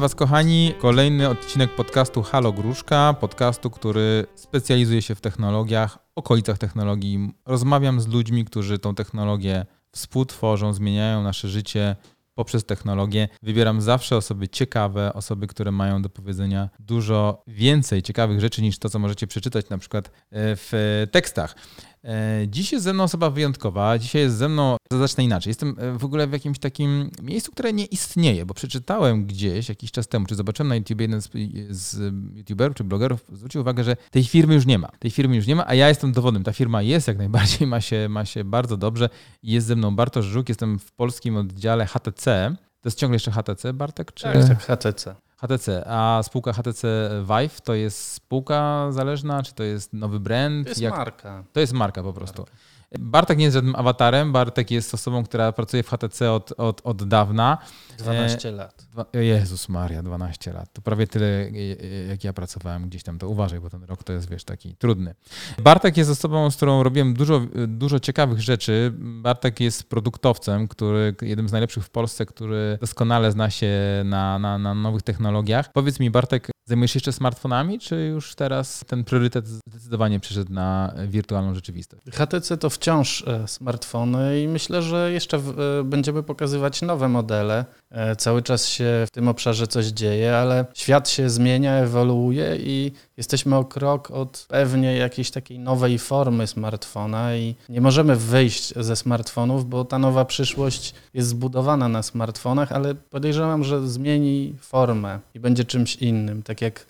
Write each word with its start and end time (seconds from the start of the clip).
Was, 0.00 0.14
kochani. 0.14 0.74
Kolejny 0.78 1.28
odcinek 1.28 1.74
podcastu 1.74 2.22
Halo 2.22 2.52
Gruszka, 2.52 3.14
podcastu, 3.20 3.70
który 3.70 4.26
specjalizuje 4.34 5.02
się 5.02 5.14
w 5.14 5.20
technologiach, 5.20 5.98
okolicach 6.14 6.58
technologii. 6.58 7.32
Rozmawiam 7.46 8.00
z 8.00 8.08
ludźmi, 8.08 8.44
którzy 8.44 8.78
tą 8.78 8.94
technologię 8.94 9.66
współtworzą, 9.92 10.72
zmieniają 10.72 11.22
nasze 11.22 11.48
życie 11.48 11.96
poprzez 12.34 12.64
technologię. 12.64 13.28
Wybieram 13.42 13.80
zawsze 13.80 14.16
osoby 14.16 14.48
ciekawe, 14.48 15.12
osoby, 15.12 15.46
które 15.46 15.72
mają 15.72 16.02
do 16.02 16.08
powiedzenia 16.08 16.70
dużo 16.78 17.42
więcej 17.46 18.02
ciekawych 18.02 18.40
rzeczy 18.40 18.62
niż 18.62 18.78
to, 18.78 18.88
co 18.88 18.98
możecie 18.98 19.26
przeczytać 19.26 19.68
na 19.68 19.78
przykład 19.78 20.08
e, 20.08 20.10
w 20.32 21.06
tekstach. 21.10 21.54
E, 22.04 22.48
dziś 22.48 22.72
jest 22.72 22.84
ze 22.84 22.92
mną 22.92 23.04
osoba 23.04 23.30
wyjątkowa. 23.30 23.98
Dzisiaj 23.98 24.22
jest 24.22 24.36
ze 24.36 24.48
mną, 24.48 24.76
zacznę 24.92 25.24
inaczej. 25.24 25.50
Jestem 25.50 25.76
e, 25.78 25.98
w 25.98 26.04
ogóle 26.04 26.26
w 26.26 26.32
jakimś 26.32 26.58
takim 26.58 27.10
miejscu, 27.22 27.52
które 27.52 27.72
nie 27.72 27.84
istnieje, 27.84 28.46
bo 28.46 28.54
przeczytałem 28.54 29.26
gdzieś 29.26 29.68
jakiś 29.68 29.92
czas 29.92 30.08
temu, 30.08 30.26
czy 30.26 30.34
zobaczyłem 30.34 30.68
na 30.68 30.76
YouTube 30.76 31.00
jeden 31.00 31.22
z, 31.22 31.30
z 31.70 32.14
YouTuberów 32.36 32.76
czy 32.76 32.84
blogerów, 32.84 33.24
zwrócił 33.32 33.60
uwagę, 33.60 33.84
że 33.84 33.96
tej 34.10 34.24
firmy 34.24 34.54
już 34.54 34.66
nie 34.66 34.78
ma. 34.78 34.88
Tej 34.98 35.10
firmy 35.10 35.36
już 35.36 35.46
nie 35.46 35.56
ma, 35.56 35.66
a 35.66 35.74
ja 35.74 35.88
jestem 35.88 36.12
dowodem. 36.12 36.44
Ta 36.44 36.52
firma 36.52 36.82
jest 36.82 37.08
jak 37.08 37.18
najbardziej, 37.18 37.68
ma 37.68 37.80
się, 37.80 38.08
ma 38.08 38.24
się 38.24 38.44
bardzo 38.44 38.76
dobrze. 38.76 39.08
Jest 39.42 39.66
ze 39.66 39.76
mną 39.76 39.96
Bartosz 39.96 40.26
Żuk, 40.26 40.48
jestem 40.48 40.78
w 40.78 40.92
polskim 40.92 41.36
oddziale 41.36 41.86
HTC. 41.86 42.56
To 42.80 42.88
jest 42.88 42.98
ciągle 42.98 43.14
jeszcze 43.14 43.30
HTC, 43.30 43.72
Bartek? 43.72 44.12
Czy... 44.12 44.22
Tak, 44.22 44.62
HTC. 44.62 45.14
HTC, 45.40 45.84
a 45.86 46.20
spółka 46.22 46.52
HTC 46.52 47.10
Vive 47.22 47.60
to 47.60 47.74
jest 47.74 48.12
spółka 48.12 48.86
zależna, 48.92 49.42
czy 49.42 49.54
to 49.54 49.62
jest 49.62 49.92
nowy 49.92 50.20
brand? 50.20 50.64
To 50.64 50.70
jest 50.70 50.80
Jak... 50.80 50.96
marka. 50.96 51.44
To 51.52 51.60
jest 51.60 51.72
marka 51.72 52.02
po 52.02 52.12
prostu. 52.12 52.42
Marka. 52.42 52.56
Bartek 52.98 53.38
nie 53.38 53.44
jest 53.44 53.54
żadnym 53.54 53.76
awatarem, 53.76 54.32
Bartek 54.32 54.70
jest 54.70 54.94
osobą, 54.94 55.24
która 55.24 55.52
pracuje 55.52 55.82
w 55.82 55.88
HTC 55.88 56.32
od, 56.32 56.52
od, 56.56 56.80
od 56.84 57.08
dawna. 57.08 57.58
12 58.02 58.48
e, 58.48 58.52
lat. 58.52 58.86
Jezus 59.12 59.68
Maria, 59.68 60.02
12 60.02 60.52
lat. 60.52 60.72
To 60.72 60.82
prawie 60.82 61.06
tyle, 61.06 61.26
e, 61.26 61.48
e, 61.48 62.06
jak 62.08 62.24
ja 62.24 62.32
pracowałem 62.32 62.88
gdzieś 62.88 63.02
tam. 63.02 63.18
To 63.18 63.28
uważaj, 63.28 63.60
bo 63.60 63.70
ten 63.70 63.84
rok 63.84 64.04
to 64.04 64.12
jest, 64.12 64.30
wiesz, 64.30 64.44
taki 64.44 64.74
trudny. 64.74 65.14
Bartek 65.58 65.96
jest 65.96 66.10
osobą, 66.10 66.50
z 66.50 66.56
którą 66.56 66.82
robiłem 66.82 67.14
dużo, 67.14 67.40
dużo 67.68 68.00
ciekawych 68.00 68.40
rzeczy. 68.40 68.92
Bartek 68.98 69.60
jest 69.60 69.84
produktowcem, 69.88 70.68
który, 70.68 71.14
jednym 71.22 71.48
z 71.48 71.52
najlepszych 71.52 71.84
w 71.84 71.90
Polsce, 71.90 72.26
który 72.26 72.78
doskonale 72.80 73.32
zna 73.32 73.50
się 73.50 73.70
na, 74.04 74.38
na, 74.38 74.58
na 74.58 74.74
nowych 74.74 75.02
technologiach. 75.02 75.72
Powiedz 75.72 76.00
mi, 76.00 76.10
Bartek, 76.10 76.50
Zajmujesz 76.70 76.92
się 76.92 76.96
jeszcze 76.96 77.12
smartfonami, 77.12 77.78
czy 77.78 77.96
już 77.96 78.34
teraz 78.34 78.84
ten 78.86 79.04
priorytet 79.04 79.46
zdecydowanie 79.46 80.20
przeszedł 80.20 80.52
na 80.52 80.94
wirtualną 81.08 81.54
rzeczywistość? 81.54 82.02
HTC 82.12 82.56
to 82.56 82.70
wciąż 82.70 83.24
e, 83.26 83.48
smartfony 83.48 84.42
i 84.42 84.48
myślę, 84.48 84.82
że 84.82 85.12
jeszcze 85.12 85.36
e, 85.36 85.40
będziemy 85.84 86.22
pokazywać 86.22 86.82
nowe 86.82 87.08
modele. 87.08 87.64
E, 87.90 88.16
cały 88.16 88.42
czas 88.42 88.68
się 88.68 89.04
w 89.06 89.10
tym 89.10 89.28
obszarze 89.28 89.66
coś 89.66 89.86
dzieje, 89.86 90.36
ale 90.36 90.64
świat 90.74 91.08
się 91.08 91.30
zmienia, 91.30 91.74
ewoluuje 91.74 92.56
i 92.56 92.92
jesteśmy 93.16 93.56
o 93.56 93.64
krok 93.64 94.10
od 94.10 94.46
pewnie 94.48 94.96
jakiejś 94.96 95.30
takiej 95.30 95.58
nowej 95.58 95.98
formy 95.98 96.46
smartfona 96.46 97.36
i 97.36 97.54
nie 97.68 97.80
możemy 97.80 98.16
wyjść 98.16 98.74
ze 98.76 98.96
smartfonów, 98.96 99.68
bo 99.68 99.84
ta 99.84 99.98
nowa 99.98 100.24
przyszłość 100.24 100.94
jest 101.14 101.28
zbudowana 101.28 101.88
na 101.88 102.02
smartfonach, 102.02 102.72
ale 102.72 102.94
podejrzewam, 102.94 103.64
że 103.64 103.88
zmieni 103.88 104.54
formę 104.60 105.18
i 105.34 105.40
będzie 105.40 105.64
czymś 105.64 105.96
innym. 105.96 106.42
Tak 106.42 106.60
jak 106.60 106.86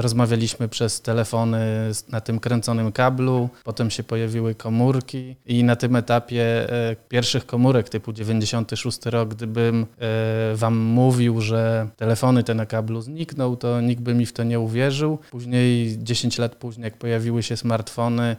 rozmawialiśmy 0.00 0.68
przez 0.68 1.00
telefony 1.00 1.90
na 2.08 2.20
tym 2.20 2.40
kręconym 2.40 2.92
kablu, 2.92 3.48
potem 3.64 3.90
się 3.90 4.02
pojawiły 4.02 4.54
komórki 4.54 5.36
i 5.46 5.64
na 5.64 5.76
tym 5.76 5.96
etapie 5.96 6.72
e, 6.72 6.96
pierwszych 7.08 7.46
komórek 7.46 7.88
typu 7.88 8.12
96 8.12 9.06
rok, 9.06 9.28
gdybym 9.28 9.86
e, 9.98 10.56
wam 10.56 10.76
mówił, 10.78 11.40
że 11.40 11.88
telefony 11.96 12.44
te 12.44 12.54
na 12.54 12.66
kablu 12.66 13.00
znikną, 13.00 13.56
to 13.56 13.80
nikt 13.80 14.02
by 14.02 14.14
mi 14.14 14.26
w 14.26 14.32
to 14.32 14.44
nie 14.44 14.60
uwierzył. 14.60 15.18
Później, 15.30 15.96
10 15.98 16.38
lat 16.38 16.54
później, 16.54 16.84
jak 16.84 16.96
pojawiły 16.96 17.42
się 17.42 17.56
smartfony, 17.56 18.36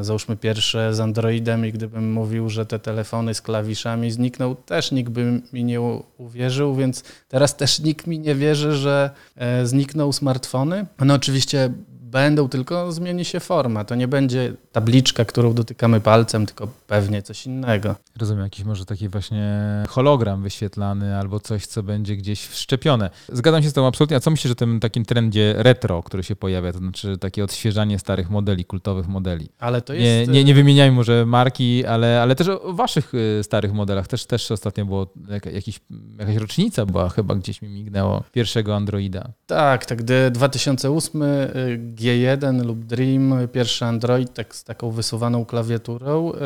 załóżmy 0.00 0.36
pierwsze 0.36 0.94
z 0.94 1.00
Androidem 1.00 1.66
i 1.66 1.72
gdybym 1.72 2.12
mówił, 2.12 2.50
że 2.50 2.66
te 2.66 2.78
telefony 2.78 3.34
z 3.34 3.42
klawiszami 3.42 4.10
znikną, 4.10 4.56
też 4.56 4.92
nikt 4.92 5.10
by 5.10 5.42
mi 5.52 5.64
nie 5.64 5.80
uwierzył, 6.18 6.74
więc 6.74 7.04
teraz 7.28 7.56
też 7.56 7.80
nikt 7.80 8.06
mi 8.06 8.18
nie 8.18 8.34
wierzy, 8.34 8.72
że 8.72 9.10
znikną 9.64 10.12
smartfony 10.12 10.57
telefony. 10.64 10.86
One 11.00 11.14
oczywiście 11.14 11.70
będą, 12.08 12.48
tylko 12.48 12.92
zmieni 12.92 13.24
się 13.24 13.40
forma. 13.40 13.84
To 13.84 13.94
nie 13.94 14.08
będzie 14.08 14.52
tabliczka, 14.72 15.24
którą 15.24 15.54
dotykamy 15.54 16.00
palcem, 16.00 16.46
tylko 16.46 16.68
pewnie 16.86 17.22
coś 17.22 17.46
innego. 17.46 17.94
Rozumiem, 18.16 18.44
jakiś 18.44 18.64
może 18.64 18.84
taki 18.84 19.08
właśnie 19.08 19.62
hologram 19.88 20.42
wyświetlany 20.42 21.16
albo 21.16 21.40
coś, 21.40 21.66
co 21.66 21.82
będzie 21.82 22.16
gdzieś 22.16 22.46
wszczepione. 22.46 23.10
Zgadzam 23.32 23.62
się 23.62 23.70
z 23.70 23.72
tobą 23.72 23.86
absolutnie. 23.86 24.16
A 24.16 24.20
co 24.20 24.30
myślisz 24.30 24.52
o 24.52 24.54
tym 24.54 24.80
takim 24.80 25.04
trendzie 25.04 25.54
retro, 25.56 26.02
który 26.02 26.22
się 26.22 26.36
pojawia, 26.36 26.72
to 26.72 26.78
znaczy 26.78 27.18
takie 27.18 27.44
odświeżanie 27.44 27.98
starych 27.98 28.30
modeli, 28.30 28.64
kultowych 28.64 29.08
modeli? 29.08 29.48
Ale 29.58 29.82
to 29.82 29.94
jest... 29.94 30.28
Nie, 30.28 30.34
nie, 30.34 30.44
nie 30.44 30.54
wymieniajmy 30.54 30.96
może 30.96 31.26
marki, 31.26 31.86
ale, 31.86 32.22
ale 32.22 32.34
też 32.34 32.48
o 32.48 32.72
waszych 32.72 33.14
y, 33.14 33.40
starych 33.42 33.72
modelach. 33.72 34.06
Też, 34.06 34.26
też 34.26 34.50
ostatnio 34.50 34.84
było 34.84 35.12
jakiś, 35.52 35.80
jakaś 36.18 36.36
rocznica 36.36 36.86
była, 36.86 37.08
chyba 37.08 37.34
gdzieś 37.34 37.62
mi 37.62 37.68
mignęło, 37.68 38.24
pierwszego 38.32 38.76
Androida. 38.76 39.28
Tak, 39.46 39.86
tak, 39.86 39.98
gdy 39.98 40.30
2008 40.30 41.22
G1 41.98 42.64
lub 42.64 42.84
Dream, 42.84 43.34
pierwszy 43.52 43.84
Android 43.84 44.34
tak, 44.34 44.54
z 44.54 44.64
taką 44.64 44.90
wysuwaną 44.90 45.44
klawiaturą. 45.44 46.32
Y, 46.32 46.36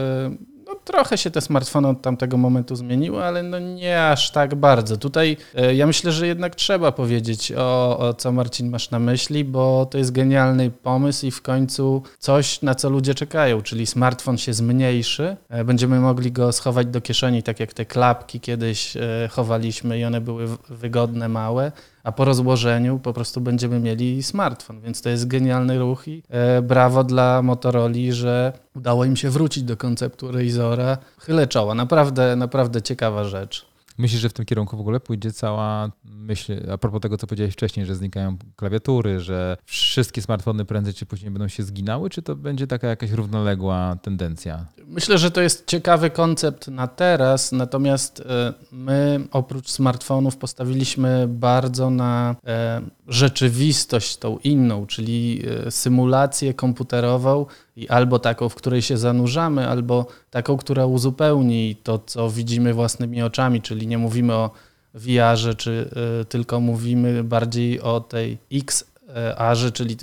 no, 0.67 0.75
trochę 0.85 1.19
się 1.19 1.31
te 1.31 1.41
smartfony 1.41 1.89
od 1.89 2.03
tamtego 2.03 2.37
momentu 2.37 2.77
zmieniły, 2.77 3.25
ale 3.25 3.43
no 3.43 3.59
nie 3.59 4.07
aż 4.07 4.31
tak 4.31 4.55
bardzo. 4.55 4.97
Tutaj 4.97 5.37
y, 5.71 5.75
ja 5.75 5.87
myślę, 5.87 6.13
że 6.13 6.27
jednak 6.27 6.55
trzeba 6.55 6.93
powiedzieć 6.93 7.53
o, 7.57 7.99
o 7.99 8.15
co 8.15 8.33
Marcin 8.33 8.71
masz 8.71 8.91
na 8.91 8.99
myśli, 8.99 9.45
bo 9.45 9.87
to 9.91 9.99
jest 9.99 10.13
genialny 10.13 10.71
pomysł 10.71 11.27
i 11.27 11.31
w 11.31 11.43
końcu 11.43 12.03
coś, 12.19 12.63
na 12.63 12.75
co 12.75 12.91
ludzie 12.91 13.15
czekają, 13.15 13.63
czyli 13.63 13.87
smartfon 13.87 14.39
się 14.39 14.55
zmniejszy, 14.55 15.37
y, 15.61 15.65
będziemy 15.65 16.01
mogli 16.01 16.33
go 16.33 16.53
schować 16.53 16.87
do 16.87 17.01
kieszeni, 17.01 17.43
tak 17.43 17.61
jak 17.61 17.73
te 17.73 17.87
klapki 17.87 18.41
kiedyś 18.41 18.95
chowaliśmy 19.31 19.99
i 19.99 20.05
one 20.05 20.21
były 20.21 20.49
wygodne, 20.69 21.29
małe 21.29 21.73
a 22.05 22.13
po 22.13 22.25
rozłożeniu 22.25 22.99
po 22.99 23.13
prostu 23.13 23.41
będziemy 23.41 23.81
mieli 23.81 24.23
smartfon, 24.23 24.81
więc 24.81 25.03
to 25.03 25.09
jest 25.09 25.27
genialny 25.27 25.79
ruch 25.79 26.09
i 26.09 26.23
e, 26.29 26.63
brawo 26.63 27.05
dla 27.05 27.43
Motorola, 27.43 27.95
że 28.11 28.53
udało 28.77 29.05
im 29.05 29.17
się 29.17 29.31
wrócić 29.31 29.63
do 29.63 29.77
konceptu 29.77 30.33
Razora. 30.33 30.99
Chylę 31.19 31.47
czoła, 31.47 31.75
naprawdę, 31.75 32.37
naprawdę 32.37 32.83
ciekawa 32.83 33.25
rzecz. 33.25 33.72
Myślisz, 33.99 34.21
że 34.21 34.29
w 34.29 34.33
tym 34.33 34.45
kierunku 34.45 34.77
w 34.77 34.81
ogóle 34.81 35.01
pójdzie 35.01 35.33
cała 35.33 35.91
myśl, 36.05 36.71
a 36.73 36.79
propos 36.79 37.01
tego, 37.01 37.19
co 37.19 37.27
powiedziałeś 37.27 37.53
wcześniej, 37.53 37.87
że 37.87 37.95
znikają 37.95 38.37
klawiatury, 38.57 39.21
że 39.21 39.57
wszystkie 39.65 40.23
smartfony 40.23 40.65
prędzej 40.65 40.95
czy 40.95 41.07
później 41.07 41.31
będą 41.31 41.49
się 41.49 41.63
zginały, 41.63 42.11
czy 42.11 42.23
to 42.23 42.37
będzie 42.37 42.67
taka 42.67 42.87
jakaś 42.87 43.11
równoległa 43.11 43.97
tendencja? 44.03 44.67
Myślę, 44.87 45.19
że 45.19 45.31
to 45.31 45.41
jest 45.41 45.67
ciekawy 45.67 46.11
koncept 46.11 46.69
na 46.69 46.87
teraz, 46.87 47.53
natomiast 47.53 48.21
e, 48.21 48.53
my 48.73 49.21
oprócz 49.33 49.71
smartfonów 49.71 50.37
postawiliśmy 50.37 51.27
bardzo 51.29 51.91
na 51.91 52.37
e, 52.47 52.83
rzeczywistość 53.09 54.17
tą 54.17 54.39
inną, 54.39 54.87
czyli 54.87 55.43
e, 55.67 55.71
symulację 55.71 56.55
komputerową 56.55 57.47
i 57.77 57.89
albo 57.89 58.19
taką, 58.19 58.49
w 58.49 58.55
której 58.55 58.83
się 58.83 58.97
zanurzamy, 58.97 59.69
albo 59.69 60.07
taką, 60.31 60.57
która 60.57 60.87
uzupełni 60.87 61.77
to, 61.83 61.99
co 61.99 62.31
widzimy 62.31 62.75
własnymi 62.75 63.23
oczami, 63.23 63.63
czyli 63.63 63.87
nie 63.87 63.99
mówimy 63.99 64.35
o 64.35 64.51
VR-ze, 64.95 65.55
czy 65.55 65.91
y, 66.21 66.25
tylko 66.25 66.61
mówimy 66.61 67.25
bardziej 67.25 67.81
o 67.81 68.01
tej 68.01 68.39
XR, 68.53 69.73
czyli 69.73 69.97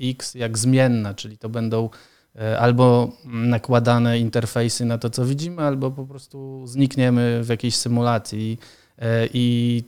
y, 0.00 0.10
X 0.10 0.34
jak 0.34 0.58
zmienna, 0.58 1.14
czyli 1.14 1.38
to 1.38 1.48
będą 1.48 1.90
albo 2.58 3.12
nakładane 3.24 4.18
interfejsy 4.18 4.84
na 4.84 4.98
to, 4.98 5.10
co 5.10 5.26
widzimy, 5.26 5.62
albo 5.62 5.90
po 5.90 6.06
prostu 6.06 6.66
znikniemy 6.66 7.40
w 7.44 7.48
jakiejś 7.48 7.76
symulacji. 7.76 8.58
I 9.34 9.84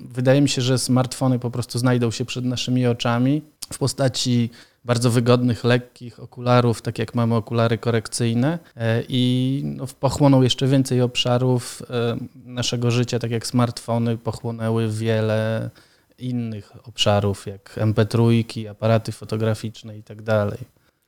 wydaje 0.00 0.40
mi 0.40 0.48
się, 0.48 0.62
że 0.62 0.78
smartfony 0.78 1.38
po 1.38 1.50
prostu 1.50 1.78
znajdą 1.78 2.10
się 2.10 2.24
przed 2.24 2.44
naszymi 2.44 2.86
oczami 2.86 3.42
w 3.72 3.78
postaci 3.78 4.50
bardzo 4.84 5.10
wygodnych, 5.10 5.64
lekkich 5.64 6.20
okularów, 6.20 6.82
tak 6.82 6.98
jak 6.98 7.14
mamy 7.14 7.34
okulary 7.34 7.78
korekcyjne 7.78 8.58
e, 8.76 9.02
i 9.08 9.62
no, 9.64 9.86
pochłoną 10.00 10.42
jeszcze 10.42 10.66
więcej 10.66 11.00
obszarów 11.00 11.82
e, 11.90 12.16
naszego 12.44 12.90
życia, 12.90 13.18
tak 13.18 13.30
jak 13.30 13.46
smartfony 13.46 14.18
pochłonęły 14.18 14.90
wiele 14.90 15.70
innych 16.18 16.72
obszarów, 16.88 17.46
jak 17.46 17.76
MP3, 17.76 18.68
aparaty 18.68 19.12
fotograficzne 19.12 19.98
i 19.98 20.02
tak 20.02 20.22
dalej. 20.22 20.58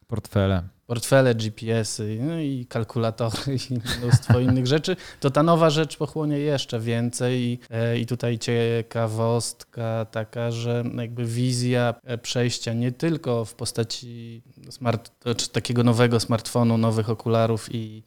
Portfele 0.07 0.78
portfele, 0.89 1.35
GPS-y 1.35 2.19
no 2.21 2.41
i 2.41 2.67
kalkulatory 2.69 3.57
i 3.71 3.75
mnóstwo 3.75 4.41
innych 4.49 4.67
rzeczy, 4.67 4.97
to 5.21 5.31
ta 5.31 5.43
nowa 5.43 5.71
rzecz 5.71 5.97
pochłonie 5.97 6.39
jeszcze 6.39 6.81
więcej 6.81 7.41
i, 7.41 7.59
e, 7.71 7.99
i 7.99 8.07
tutaj 8.07 8.39
ciekawostka 8.39 10.07
taka, 10.11 10.51
że 10.51 10.85
jakby 10.97 11.25
wizja 11.25 11.95
e, 12.05 12.19
przejścia 12.19 12.73
nie 12.73 12.93
tylko 12.93 13.45
w 13.45 13.55
postaci 13.55 14.43
smart, 14.71 15.11
czy 15.37 15.49
takiego 15.49 15.85
nowego 15.85 16.21
smartfonu, 16.21 16.79
nowych 16.79 17.11
okularów 17.11 17.75
i 17.75 18.03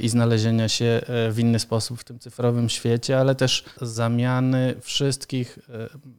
i 0.00 0.08
znalezienia 0.08 0.68
się 0.68 1.00
w 1.30 1.38
inny 1.38 1.58
sposób 1.58 2.00
w 2.00 2.04
tym 2.04 2.18
cyfrowym 2.18 2.68
świecie, 2.68 3.20
ale 3.20 3.34
też 3.34 3.64
zamiany 3.80 4.74
wszystkich 4.80 5.58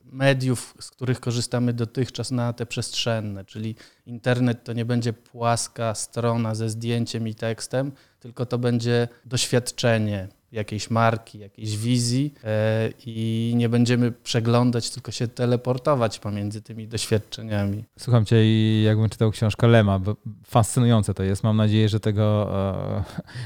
mediów, 0.06 0.76
z 0.80 0.92
których 0.92 1.20
korzystamy 1.20 1.74
dotychczas 1.74 2.32
na 2.32 2.54
te 2.54 2.66
przestrzenne, 2.66 3.46
czyli 3.46 3.76
internet 4.06 4.64
to 4.64 4.74
nie 4.74 4.86
będzie 4.86 5.14
płaska 5.14 5.96
strona 5.96 6.56
ze 6.56 6.70
zdjęciem 6.70 7.28
i 7.28 7.36
tekstem, 7.36 7.92
tylko 8.20 8.46
to 8.46 8.58
będzie 8.58 9.08
doświadczenie 9.26 10.28
jakiejś 10.54 10.90
marki, 10.90 11.40
jakiejś 11.40 11.78
wizji 11.78 12.34
e, 12.44 12.90
i 13.06 13.54
nie 13.56 13.70
będziemy 13.70 14.12
przeglądać, 14.12 14.90
tylko 14.90 15.12
się 15.12 15.28
teleportować 15.28 16.20
pomiędzy 16.20 16.62
tymi 16.62 16.88
doświadczeniami. 16.88 17.84
Słucham 18.00 18.26
cię 18.26 18.46
i 18.46 18.84
jakbym 18.86 19.10
czytał 19.10 19.32
książkę 19.32 19.68
Lema, 19.68 20.00
bo 20.00 20.16
fascynujące 20.46 21.14
to 21.14 21.24
jest. 21.24 21.44
Mam 21.44 21.58
nadzieję, 21.58 21.90
że 21.90 22.00
tego, 22.00 22.50
e, 22.98 23.04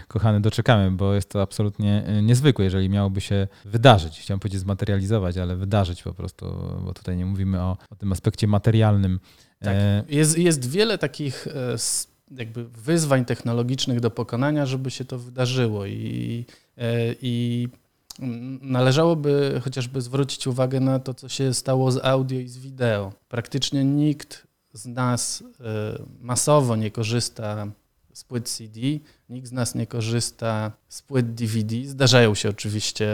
kochany, 0.07 0.42
doczekamy, 0.42 0.92
bo 0.92 1.13
jest 1.13 1.30
to 1.30 1.42
absolutnie 1.42 2.04
e, 2.06 2.21
niezwykłe, 2.21 2.65
jeżeli 2.65 2.89
miałoby 2.89 3.21
się 3.21 3.48
wydarzyć. 3.65 4.19
Chciałem 4.19 4.39
powiedzieć 4.39 4.62
zmaterializować, 4.62 5.38
ale 5.38 5.56
wydarzyć 5.56 6.04
po 6.04 6.13
prostu, 6.13 6.45
bo 6.86 6.94
tutaj 6.94 7.18
nie 7.18 7.25
mówimy 7.25 7.62
o, 7.62 7.77
o 7.89 7.95
tym 7.95 8.12
aspekcie 8.12 8.48
materialnym. 8.48 9.19
Tak. 9.59 9.75
Jest, 10.09 10.38
jest 10.38 10.69
wiele 10.69 10.98
takich 10.98 11.48
jakby 12.31 12.65
wyzwań 12.65 13.25
technologicznych 13.25 14.00
do 14.00 14.12
pokonania, 14.12 14.65
żeby 14.65 14.92
się 14.92 15.06
to 15.06 15.19
wydarzyło 15.19 15.86
i, 15.86 16.45
i 17.22 17.68
należałoby 18.62 19.62
chociażby 19.64 20.02
zwrócić 20.02 20.48
uwagę 20.48 20.80
na 20.80 21.00
to, 21.00 21.14
co 21.14 21.30
się 21.30 21.54
stało 21.54 21.92
z 21.92 22.06
audio 22.06 22.40
i 22.40 22.48
z 22.48 22.58
wideo. 22.58 23.14
Praktycznie 23.30 23.84
nikt 23.86 24.48
z 24.74 24.86
nas 24.86 25.44
e, 25.60 26.04
masowo 26.20 26.76
nie 26.76 26.92
korzysta 26.92 27.68
z 28.18 28.24
płyt 28.24 28.50
CD, 28.50 28.80
nikt 29.30 29.48
z 29.48 29.52
nas 29.52 29.75
nie 29.75 29.88
korzysta 29.88 30.72
z 30.90 31.02
płyt 31.02 31.34
DVD. 31.34 31.75
Zdarzają 31.86 32.36
się 32.36 32.50
oczywiście 32.50 33.08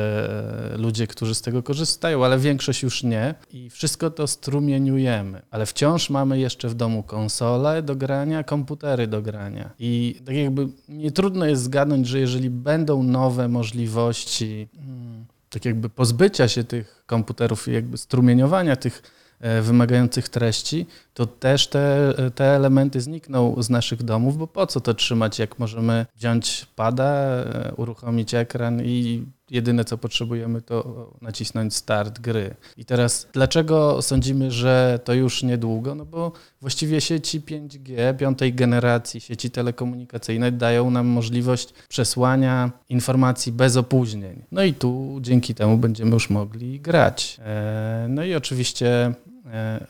e, 0.74 0.78
ludzie, 0.78 1.08
którzy 1.08 1.36
z 1.36 1.42
tego 1.42 1.64
korzystają, 1.64 2.26
ale 2.26 2.40
większość 2.40 2.84
już 2.84 3.04
nie 3.04 3.36
i 3.52 3.70
wszystko 3.70 4.10
to 4.10 4.28
strumieniujemy. 4.28 5.42
Ale 5.52 5.66
wciąż 5.66 6.10
mamy 6.10 6.40
jeszcze 6.40 6.70
w 6.70 6.74
domu 6.74 7.04
konsole 7.04 7.82
do 7.82 7.96
grania, 7.96 8.44
komputery 8.44 9.08
do 9.08 9.22
grania. 9.22 9.70
I 9.80 10.22
tak 10.26 10.36
jakby 10.36 10.68
nie 10.90 11.12
trudno 11.12 11.46
jest 11.46 11.64
zgadnąć, 11.64 12.08
że 12.08 12.20
jeżeli 12.20 12.50
będą 12.50 13.04
nowe 13.04 13.48
możliwości, 13.48 14.68
hmm, 14.76 15.26
tak 15.50 15.66
jakby 15.66 15.90
pozbycia 15.90 16.48
się 16.48 16.64
tych 16.64 17.04
komputerów 17.06 17.68
i 17.68 17.72
jakby 17.72 17.98
strumieniowania 17.98 18.76
tych 18.76 19.02
E, 19.44 19.62
wymagających 19.62 20.30
treści, 20.30 20.86
to 21.14 21.26
też 21.26 21.68
te, 21.68 22.14
te 22.36 22.46
elementy 22.46 23.02
znikną 23.02 23.56
z 23.64 23.70
naszych 23.70 24.04
domów, 24.04 24.38
bo 24.38 24.48
po 24.48 24.68
co 24.68 24.82
to 24.82 24.94
trzymać, 24.94 25.40
jak 25.40 25.60
możemy 25.60 26.06
wziąć 26.16 26.68
pada, 26.76 27.04
e, 27.04 27.74
uruchomić 27.78 28.34
ekran 28.34 28.82
i 28.82 29.26
jedyne 29.50 29.86
co 29.86 29.98
potrzebujemy 29.98 30.62
to 30.62 31.10
nacisnąć 31.22 31.76
start 31.76 32.20
gry. 32.20 32.56
I 32.78 32.86
teraz 32.86 33.28
dlaczego 33.34 34.02
sądzimy, 34.02 34.52
że 34.52 35.00
to 35.04 35.14
już 35.14 35.44
niedługo? 35.44 35.96
No 35.96 36.06
bo 36.06 36.32
właściwie 36.62 37.02
sieci 37.02 37.42
5G, 37.42 38.18
piątej 38.18 38.54
generacji 38.54 39.22
sieci 39.22 39.52
telekomunikacyjne 39.52 40.52
dają 40.52 40.92
nam 40.92 41.08
możliwość 41.08 41.74
przesłania 41.90 42.72
informacji 42.90 43.52
bez 43.52 43.78
opóźnień. 43.78 44.44
No 44.52 44.64
i 44.64 44.74
tu 44.74 45.18
dzięki 45.22 45.56
temu 45.56 45.78
będziemy 45.78 46.12
już 46.12 46.30
mogli 46.30 46.80
grać. 46.80 47.38
E, 47.46 48.06
no 48.10 48.24
i 48.24 48.36
oczywiście 48.36 49.14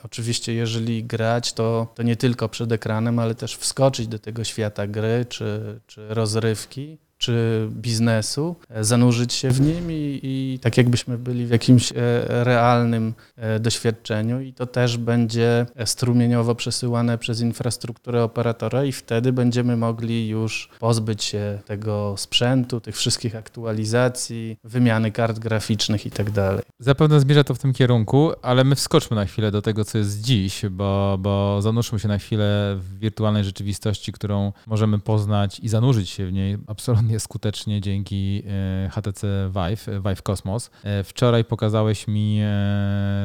oczywiście, 0.03 0.53
jeżeli 0.53 1.03
grać, 1.03 1.53
to, 1.53 1.87
to 1.95 2.03
nie 2.03 2.15
tylko 2.15 2.49
przed 2.49 2.71
ekranem, 2.71 3.19
ale 3.19 3.35
też 3.35 3.55
wskoczyć 3.55 4.07
do 4.07 4.19
tego 4.19 4.43
świata 4.43 4.87
gry 4.87 5.25
czy, 5.29 5.79
czy 5.87 6.07
rozrywki 6.07 6.97
czy 7.23 7.67
biznesu, 7.71 8.55
e, 8.69 8.83
zanurzyć 8.83 9.33
się 9.33 9.49
w 9.49 9.61
nim 9.61 9.91
i, 9.91 10.19
i, 10.23 10.59
tak 10.61 10.77
jakbyśmy 10.77 11.17
byli 11.17 11.45
w 11.45 11.49
jakimś 11.49 11.91
e, 11.91 11.95
realnym 12.43 13.13
e, 13.37 13.59
doświadczeniu 13.59 14.41
i 14.41 14.53
to 14.53 14.65
też 14.65 14.97
będzie 14.97 15.65
strumieniowo 15.85 16.55
przesyłane 16.55 17.17
przez 17.17 17.41
infrastrukturę 17.41 18.23
operatora 18.23 18.83
i 18.85 18.91
wtedy 18.91 19.33
będziemy 19.33 19.77
mogli 19.77 20.27
już 20.27 20.69
pozbyć 20.79 21.23
się 21.23 21.59
tego 21.65 22.15
sprzętu, 22.17 22.81
tych 22.81 22.95
wszystkich 22.95 23.35
aktualizacji, 23.35 24.57
wymiany 24.63 25.11
kart 25.11 25.39
graficznych 25.39 26.05
i 26.05 26.11
tak 26.11 26.31
dalej. 26.31 26.61
Zapewne 26.79 27.19
zmierza 27.19 27.43
to 27.43 27.55
w 27.55 27.59
tym 27.59 27.73
kierunku, 27.73 28.31
ale 28.41 28.63
my 28.63 28.75
wskoczmy 28.75 29.15
na 29.15 29.25
chwilę 29.25 29.51
do 29.51 29.61
tego, 29.61 29.85
co 29.85 29.97
jest 29.97 30.21
dziś, 30.21 30.65
bo, 30.71 31.17
bo 31.19 31.61
zanurzmy 31.61 31.99
się 31.99 32.07
na 32.07 32.17
chwilę 32.17 32.75
w 32.79 32.99
wirtualnej 32.99 33.43
rzeczywistości, 33.43 34.11
którą 34.11 34.53
możemy 34.67 34.99
poznać 34.99 35.59
i 35.59 35.69
zanurzyć 35.69 36.09
się 36.09 36.27
w 36.27 36.33
niej 36.33 36.57
absolutnie 36.67 37.12
skutecznie 37.19 37.81
dzięki 37.81 38.43
e, 38.47 38.89
HTC 38.89 39.27
Vive, 39.49 39.89
e, 39.89 40.01
Vive 40.01 40.21
Cosmos. 40.21 40.71
E, 40.83 41.03
wczoraj 41.03 41.45
pokazałeś 41.45 42.07
mi 42.07 42.41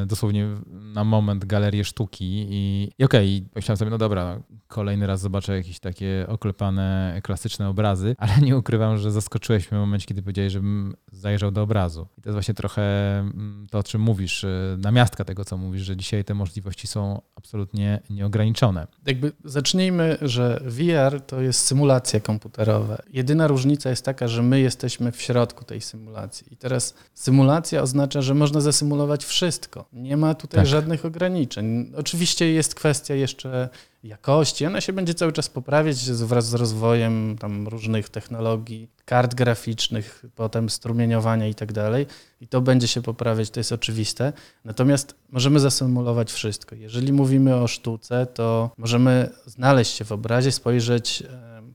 dosłownie 0.06 0.46
na 0.66 1.04
moment 1.04 1.44
galerię 1.44 1.84
sztuki 1.84 2.46
i, 2.50 2.90
i 2.98 3.04
okej, 3.04 3.36
okay, 3.36 3.48
myślałem 3.54 3.76
sobie, 3.76 3.90
no 3.90 3.98
dobra, 3.98 4.40
kolejny 4.68 5.06
raz 5.06 5.20
zobaczę 5.20 5.56
jakieś 5.56 5.80
takie 5.80 6.26
oklepane, 6.28 7.20
klasyczne 7.22 7.68
obrazy, 7.68 8.16
ale 8.18 8.38
nie 8.38 8.56
ukrywam, 8.56 8.98
że 8.98 9.10
zaskoczyłeś 9.12 9.70
mnie 9.70 9.78
w 9.78 9.80
momencie, 9.80 10.06
kiedy 10.06 10.22
powiedziałeś, 10.22 10.52
żebym 10.52 10.96
zajrzał 11.12 11.50
do 11.50 11.62
obrazu. 11.62 12.06
I 12.18 12.22
to 12.22 12.28
jest 12.28 12.34
właśnie 12.34 12.54
trochę 12.54 12.82
mm, 13.18 13.66
to, 13.70 13.78
o 13.78 13.82
czym 13.82 14.00
mówisz, 14.00 14.46
namiastka 14.78 15.24
tego, 15.24 15.44
co 15.44 15.56
mówisz, 15.56 15.82
że 15.82 15.96
dzisiaj 15.96 16.24
te 16.24 16.34
możliwości 16.34 16.86
są 16.86 17.22
absolutnie 17.36 18.00
nieograniczone. 18.10 18.86
Jakby 19.06 19.32
zacznijmy, 19.44 20.18
że 20.22 20.60
VR 20.64 21.20
to 21.20 21.40
jest 21.40 21.66
symulacja 21.66 22.20
komputerowa. 22.20 22.98
Jedyna 23.12 23.46
różnica 23.46 23.77
różnica 23.78 23.90
jest 23.90 24.04
taka, 24.04 24.28
że 24.28 24.42
my 24.42 24.60
jesteśmy 24.60 25.12
w 25.12 25.22
środku 25.22 25.64
tej 25.64 25.80
symulacji. 25.80 26.46
I 26.50 26.56
teraz 26.56 26.94
symulacja 27.14 27.82
oznacza, 27.82 28.22
że 28.22 28.34
można 28.34 28.60
zasymulować 28.60 29.24
wszystko. 29.24 29.84
Nie 29.92 30.16
ma 30.16 30.34
tutaj 30.34 30.60
tak. 30.60 30.66
żadnych 30.66 31.04
ograniczeń. 31.04 31.92
Oczywiście 31.96 32.52
jest 32.52 32.74
kwestia 32.74 33.14
jeszcze 33.14 33.68
jakości. 34.04 34.66
Ona 34.66 34.80
się 34.80 34.92
będzie 34.92 35.14
cały 35.14 35.32
czas 35.32 35.48
poprawiać 35.48 36.10
wraz 36.10 36.48
z 36.48 36.54
rozwojem 36.54 37.36
tam 37.38 37.68
różnych 37.68 38.08
technologii, 38.08 38.88
kart 39.04 39.34
graficznych, 39.34 40.24
potem 40.36 40.70
strumieniowania 40.70 41.46
i 41.48 41.54
tak 41.54 41.72
dalej. 41.72 42.06
I 42.40 42.48
to 42.48 42.60
będzie 42.60 42.88
się 42.88 43.02
poprawiać, 43.02 43.50
to 43.50 43.60
jest 43.60 43.72
oczywiste. 43.72 44.32
Natomiast 44.64 45.14
możemy 45.30 45.60
zasymulować 45.60 46.32
wszystko. 46.32 46.74
Jeżeli 46.74 47.12
mówimy 47.12 47.54
o 47.54 47.68
sztuce, 47.68 48.26
to 48.26 48.70
możemy 48.78 49.30
znaleźć 49.46 49.96
się 49.96 50.04
w 50.04 50.12
obrazie, 50.12 50.52
spojrzeć 50.52 51.22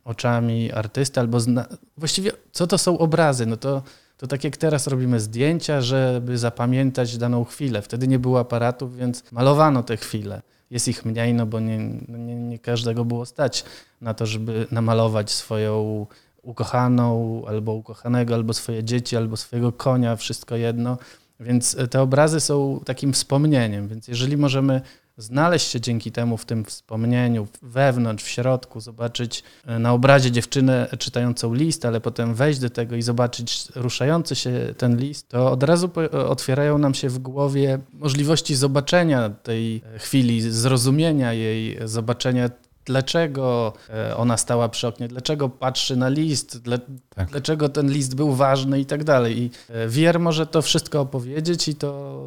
oczami 0.06 0.72
artysty, 0.72 1.20
albo 1.20 1.40
zna... 1.40 1.66
właściwie 1.98 2.32
co 2.52 2.68
to 2.68 2.78
są 2.78 2.98
obrazy? 2.98 3.46
No 3.46 3.58
to, 3.58 3.84
to 4.18 4.28
tak 4.28 4.44
jak 4.44 4.58
teraz 4.58 4.88
robimy 4.88 5.20
zdjęcia, 5.20 5.82
żeby 5.82 6.38
zapamiętać 6.38 7.18
daną 7.18 7.44
chwilę. 7.44 7.82
Wtedy 7.82 8.08
nie 8.08 8.20
było 8.20 8.40
aparatów, 8.40 8.98
więc 8.98 9.24
malowano 9.32 9.84
te 9.84 9.98
chwile. 9.98 10.42
Jest 10.72 10.88
ich 10.88 11.06
mniej, 11.06 11.34
no 11.34 11.46
bo 11.46 11.60
nie, 11.60 11.80
no 12.08 12.18
nie, 12.18 12.36
nie 12.36 12.60
każdego 12.60 13.06
było 13.06 13.26
stać 13.26 13.66
na 14.02 14.14
to, 14.14 14.26
żeby 14.26 14.68
namalować 14.72 15.32
swoją 15.32 16.06
ukochaną, 16.42 17.42
albo 17.48 17.74
ukochanego, 17.74 18.34
albo 18.34 18.54
swoje 18.54 18.84
dzieci, 18.84 19.18
albo 19.18 19.38
swojego 19.38 19.72
konia, 19.72 20.16
wszystko 20.16 20.56
jedno. 20.56 20.98
Więc 21.40 21.78
te 21.90 22.02
obrazy 22.02 22.40
są 22.40 22.82
takim 22.86 23.14
wspomnieniem. 23.14 23.88
Więc 23.88 24.08
jeżeli 24.08 24.38
możemy 24.38 24.82
znaleźć 25.18 25.68
się 25.68 25.82
dzięki 25.82 26.12
temu 26.12 26.38
w 26.38 26.46
tym 26.46 26.66
wspomnieniu, 26.66 27.48
wewnątrz, 27.62 28.24
w 28.24 28.28
środku, 28.28 28.80
zobaczyć 28.80 29.44
e, 29.66 29.80
na 29.80 29.94
obrazie 29.94 30.32
dziewczynę 30.32 30.88
czytającą 31.00 31.54
list, 31.54 31.86
ale 31.86 32.02
potem 32.02 32.34
wejść 32.34 32.60
do 32.60 32.70
tego 32.70 32.96
i 32.96 33.02
zobaczyć 33.02 33.68
ruszający 33.76 34.36
się 34.36 34.74
ten 34.78 34.98
list, 34.98 35.30
to 35.30 35.52
od 35.52 35.64
razu 35.64 35.90
otwierają 36.28 36.78
nam 36.78 36.94
się 36.94 37.10
w 37.10 37.20
głowie 37.20 37.80
możliwości 37.94 38.56
zobaczenia 38.56 39.30
tej 39.30 39.82
chwili, 39.98 40.42
zrozumienia 40.42 41.34
jej, 41.34 41.78
zobaczenia 41.86 42.50
dlaczego 42.86 43.74
e, 43.90 44.18
ona 44.18 44.38
stała 44.38 44.70
przy 44.70 44.88
oknie, 44.88 45.08
dlaczego 45.08 45.50
patrzy 45.50 45.96
na 45.96 46.10
list, 46.10 46.62
dla, 46.62 46.78
tak. 47.16 47.30
dlaczego 47.30 47.70
ten 47.70 47.92
list 47.92 48.16
był 48.16 48.34
ważny 48.34 48.80
i 48.80 48.86
tak 48.86 49.04
dalej. 49.04 49.40
I 49.40 49.52
e, 49.70 49.88
Wier 49.88 50.20
może 50.20 50.48
to 50.48 50.62
wszystko 50.62 51.02
opowiedzieć 51.02 51.68
i 51.68 51.76
to 51.76 52.20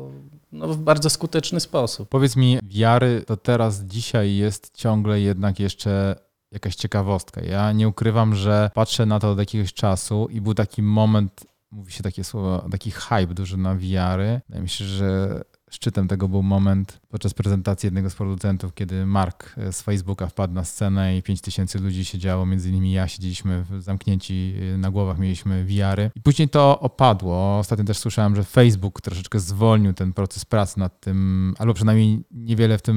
no, 0.53 0.69
w 0.69 0.79
bardzo 0.79 1.11
skuteczny 1.11 1.61
sposób. 1.61 2.09
Powiedz 2.09 2.37
mi, 2.37 2.59
wiary 2.63 3.23
to 3.27 3.37
teraz, 3.37 3.81
dzisiaj 3.81 4.37
jest 4.37 4.71
ciągle 4.77 5.21
jednak 5.21 5.61
jeszcze 5.61 6.17
jakaś 6.53 6.77
ciekawostka. 6.77 7.41
Ja 7.41 7.73
nie 7.73 7.89
ukrywam, 7.89 8.35
że 8.35 8.71
patrzę 8.75 9.07
na 9.07 9.21
to 9.21 9.31
od 9.31 9.39
jakiegoś 9.39 9.75
czasu 9.75 10.29
i 10.31 10.41
był 10.41 10.55
taki 10.55 10.83
moment, 10.83 11.47
mówi 11.71 11.93
się 11.93 12.03
takie 12.03 12.25
słowo, 12.25 12.69
taki 12.71 12.91
hype 12.91 13.35
duży 13.35 13.57
na 13.57 13.77
wiary. 13.77 14.41
Mi 14.49 14.69
się, 14.69 14.85
że 14.85 15.43
szczytem 15.71 16.09
tego 16.09 16.29
był 16.29 16.43
moment 16.43 17.01
podczas 17.09 17.35
prezentacji 17.35 17.87
jednego 17.87 18.11
z 18.11 18.15
producentów, 18.15 18.75
kiedy 18.75 19.07
Mark 19.07 19.55
z 19.73 19.83
Facebooka 19.83 20.27
wpadł 20.27 20.55
na 20.55 20.65
scenę 20.65 21.17
i 21.17 21.23
5000 21.23 21.79
ludzi 21.79 22.05
siedziało, 22.05 22.47
między 22.47 22.69
innymi 22.69 22.93
ja, 22.93 23.09
siedzieliśmy 23.09 23.65
zamknięci 23.79 24.55
na 24.79 24.91
głowach, 24.91 25.19
mieliśmy 25.19 25.65
wiary. 25.65 26.11
I 26.15 26.21
później 26.21 26.49
to 26.49 26.81
opadło. 26.81 27.59
Ostatnio 27.59 27.85
też 27.85 27.99
słyszałem, 27.99 28.37
że 28.37 28.45
Facebook 28.45 29.01
troszeczkę 29.01 29.41
zwolnił 29.41 29.93
ten 29.93 30.13
proces 30.13 30.45
pracy 30.45 30.79
nad 30.79 31.01
tym, 31.01 31.55
albo 31.59 31.75
przynajmniej 31.75 32.25
niewiele 32.31 32.79
w 32.79 32.83
tym 32.83 32.97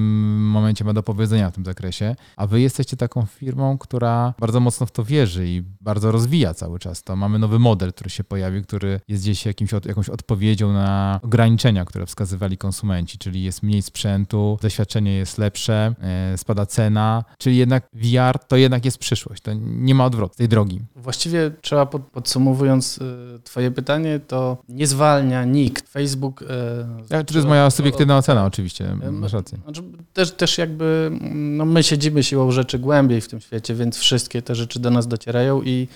momencie 0.50 0.86
ma 0.86 0.94
do 0.94 1.04
powiedzenia 1.04 1.50
w 1.50 1.54
tym 1.54 1.66
zakresie. 1.66 2.16
A 2.38 2.48
wy 2.48 2.62
jesteście 2.62 2.98
taką 2.98 3.26
firmą, 3.26 3.78
która 3.78 4.34
bardzo 4.40 4.60
mocno 4.60 4.86
w 4.86 4.92
to 4.92 5.04
wierzy 5.04 5.48
i 5.48 5.64
bardzo 5.82 6.12
rozwija 6.12 6.54
cały 6.54 6.80
czas 6.80 7.04
to. 7.04 7.16
Mamy 7.16 7.40
nowy 7.40 7.60
model, 7.60 7.94
który 7.94 8.10
się 8.10 8.24
pojawił, 8.24 8.64
który 8.64 9.00
jest 9.08 9.24
gdzieś 9.24 9.46
jakimś, 9.46 9.72
jakąś 9.86 10.10
odpowiedzią 10.10 10.74
na 10.74 11.20
ograniczenia, 11.24 11.86
które 11.86 12.06
wskazywali 12.06 12.58
konsumenci, 12.60 13.18
czyli 13.18 13.44
jest 13.44 13.64
mniej 13.64 13.82
sprzętu, 13.82 14.58
doświadczenie 14.62 15.14
jest 15.14 15.38
lepsze, 15.38 15.94
e, 16.02 16.38
spada 16.38 16.66
cena, 16.66 17.24
czyli 17.38 17.58
jednak 17.58 17.88
VR 17.94 18.40
to 18.48 18.56
jednak 18.56 18.86
jest 18.86 18.98
przyszłość. 18.98 19.42
To 19.42 19.52
nie 19.64 19.96
ma 19.96 20.06
odwrotu 20.06 20.36
tej 20.36 20.48
drogi. 20.48 20.82
Właściwie 20.96 21.52
trzeba 21.62 21.86
podsumowując 21.86 23.00
e, 23.02 23.40
twoje 23.40 23.72
pytanie, 23.72 24.20
to 24.28 24.58
nie 24.70 24.88
zwalnia 24.88 25.44
nikt. 25.46 25.90
Facebook... 25.90 26.44
Ja, 27.10 27.20
e, 27.20 27.24
to 27.24 27.34
jest 27.34 27.48
moja 27.48 27.70
subiektywna 27.70 28.18
ocena 28.18 28.46
oczywiście, 28.46 28.96
masz 29.12 29.34
rację. 29.34 29.58
Znaczy, 29.64 29.84
też, 30.14 30.32
też 30.32 30.58
jakby 30.58 31.12
no 31.34 31.66
my 31.66 31.84
siedzimy 31.84 32.24
siłą 32.24 32.52
rzeczy 32.52 32.80
głębiej 32.80 33.22
w 33.22 33.28
tym 33.28 33.42
świecie, 33.42 33.76
więc 33.76 33.98
wszystkie 33.98 34.42
te 34.42 34.56
rzeczy 34.56 34.80
do 34.80 34.90
nas 34.90 35.08
docierają 35.08 35.62
i 35.62 35.88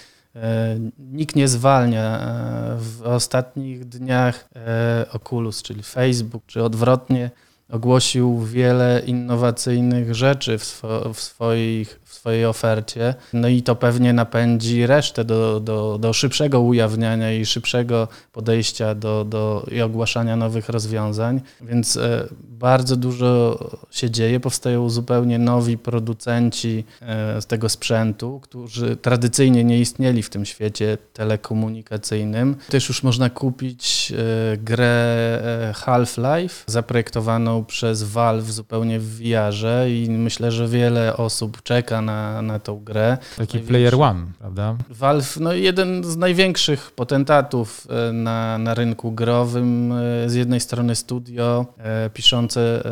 nikt 1.00 1.36
nie 1.36 1.48
zwalnia. 1.48 2.20
E, 2.20 2.78
w 2.80 3.02
ostatnich 3.02 3.86
dniach 3.86 4.50
e, 4.56 5.06
Oculus, 5.14 5.62
czyli 5.62 5.84
Facebook, 5.84 6.44
czy 6.48 6.64
odwrotnie, 6.64 7.32
ogłosił 7.70 8.40
wiele 8.40 9.02
innowacyjnych 9.06 10.16
rzeczy 10.16 10.58
w, 10.58 10.64
swo, 10.64 11.14
w, 11.14 11.20
swoich, 11.22 12.00
swojej 12.24 12.46
ofercie. 12.46 13.16
No 13.34 13.48
i 13.48 13.62
to 13.62 13.76
pewnie 13.76 14.14
napędzi 14.14 14.88
resztę 14.88 15.26
do, 15.26 15.60
do, 15.60 15.98
do 15.98 16.14
szybszego 16.14 16.62
ujawniania 16.62 17.34
i 17.34 17.46
szybszego 17.46 18.08
podejścia 18.32 18.96
do, 18.96 19.26
do 19.26 19.66
i 19.72 19.82
ogłaszania 19.82 20.36
nowych 20.36 20.70
rozwiązań. 20.70 21.42
Więc 21.62 21.98
e, 21.98 22.28
bardzo 22.42 22.96
dużo 22.96 23.60
się 23.92 24.12
dzieje. 24.12 24.40
Powstają 24.40 24.90
zupełnie 24.90 25.40
nowi 25.40 25.78
producenci 25.78 26.84
e, 27.02 27.42
z 27.42 27.46
tego 27.46 27.70
sprzętu, 27.70 28.40
którzy 28.40 28.96
tradycyjnie 28.96 29.64
nie 29.64 29.80
istnieli 29.80 30.24
w 30.24 30.30
tym 30.30 30.46
świecie 30.46 30.98
telekomunikacyjnym. 31.14 32.56
Też 32.70 32.90
już 32.90 33.04
można 33.04 33.30
kupić 33.30 34.14
e, 34.16 34.58
grę 34.58 35.74
Half-Life 35.76 36.64
zaprojektowaną 36.68 37.66
przez 37.66 38.04
Valve 38.04 38.52
zupełnie 38.52 39.00
w 39.00 39.18
VR-ze 39.18 39.92
i 39.92 40.10
myślę, 40.10 40.52
że 40.52 40.68
wiele 40.68 41.18
osób 41.18 41.64
czeka 41.64 42.02
na, 42.02 42.13
na 42.42 42.60
tą 42.60 42.80
grę. 42.80 43.18
Taki 43.38 43.60
Player 43.60 43.96
One, 43.96 44.26
prawda? 44.40 44.76
Valve, 44.90 45.38
no 45.40 45.54
jeden 45.54 46.04
z 46.04 46.18
największych 46.18 46.92
potentatów 46.92 47.88
e, 47.90 48.14
na, 48.14 48.58
na 48.58 48.74
rynku 48.74 49.12
growym. 49.12 49.92
E, 49.92 50.30
z 50.30 50.34
jednej 50.34 50.60
strony 50.60 50.96
studio 50.96 51.66
e, 51.78 52.10
piszące 52.10 52.84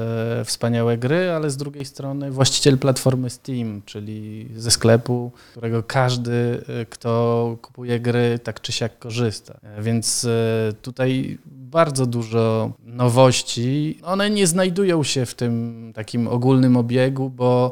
wspaniałe 0.45 0.97
gry, 0.97 1.31
ale 1.31 1.49
z 1.49 1.57
drugiej 1.57 1.85
strony 1.85 2.31
właściciel 2.31 2.77
platformy 2.77 3.29
Steam, 3.29 3.81
czyli 3.85 4.49
ze 4.55 4.71
sklepu, 4.71 5.31
którego 5.51 5.83
każdy, 5.83 6.61
kto 6.89 7.57
kupuje 7.61 7.99
gry, 7.99 8.39
tak 8.43 8.61
czy 8.61 8.71
siak 8.71 8.99
korzysta. 8.99 9.59
Więc 9.79 10.27
tutaj 10.81 11.37
bardzo 11.45 12.05
dużo 12.05 12.71
nowości. 12.85 13.97
One 14.03 14.29
nie 14.29 14.47
znajdują 14.47 15.03
się 15.03 15.25
w 15.25 15.35
tym 15.35 15.91
takim 15.95 16.27
ogólnym 16.27 16.77
obiegu, 16.77 17.29
bo 17.29 17.71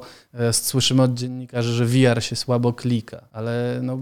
słyszymy 0.51 1.01
od 1.01 1.13
dziennikarzy, 1.13 1.38
że 1.60 1.86
VR 1.86 2.24
się 2.24 2.36
słabo 2.36 2.74
klika, 2.74 3.22
ale 3.34 3.79
no, 3.84 3.98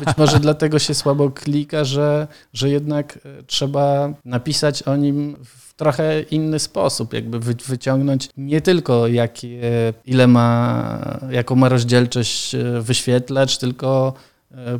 być 0.00 0.16
może 0.16 0.40
dlatego 0.48 0.78
się 0.78 0.94
słabo 0.94 1.30
klika, 1.30 1.84
że, 1.84 2.28
że 2.52 2.70
jednak 2.70 3.18
e, 3.24 3.42
trzeba 3.42 4.12
napisać 4.24 4.82
o 4.82 4.96
nim 4.96 5.36
w 5.44 5.74
trochę 5.74 6.20
inny 6.20 6.58
sposób, 6.58 7.12
jakby 7.12 7.40
wyciągnąć 7.40 8.28
nie 8.36 8.60
tylko 8.60 9.06
jakie, 9.06 9.60
ile 10.06 10.26
ma, 10.26 11.18
jaką 11.30 11.54
ma 11.54 11.68
rozdzielczość 11.68 12.54
e, 12.54 12.80
wyświetlacz, 12.80 13.58
tylko 13.58 14.14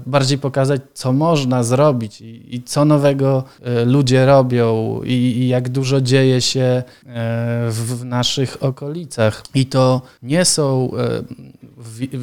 bardziej 0.07 0.39
pokazać, 0.39 0.81
co 0.95 1.13
można 1.13 1.63
zrobić 1.63 2.21
i, 2.21 2.55
i 2.55 2.63
co 2.63 2.85
nowego 2.85 3.45
e, 3.63 3.85
ludzie 3.85 4.27
robią 4.27 5.01
i, 5.05 5.13
i, 5.13 5.49
jak 5.49 5.69
dużo 5.69 6.01
dzieje 6.01 6.41
się 6.41 6.61
e, 6.61 6.83
w, 7.71 7.99
w 8.01 8.05
naszych 8.05 8.63
okolicach. 8.63 9.45
I 9.55 9.67
to 9.67 10.03
nie 10.23 10.45
są 10.45 10.91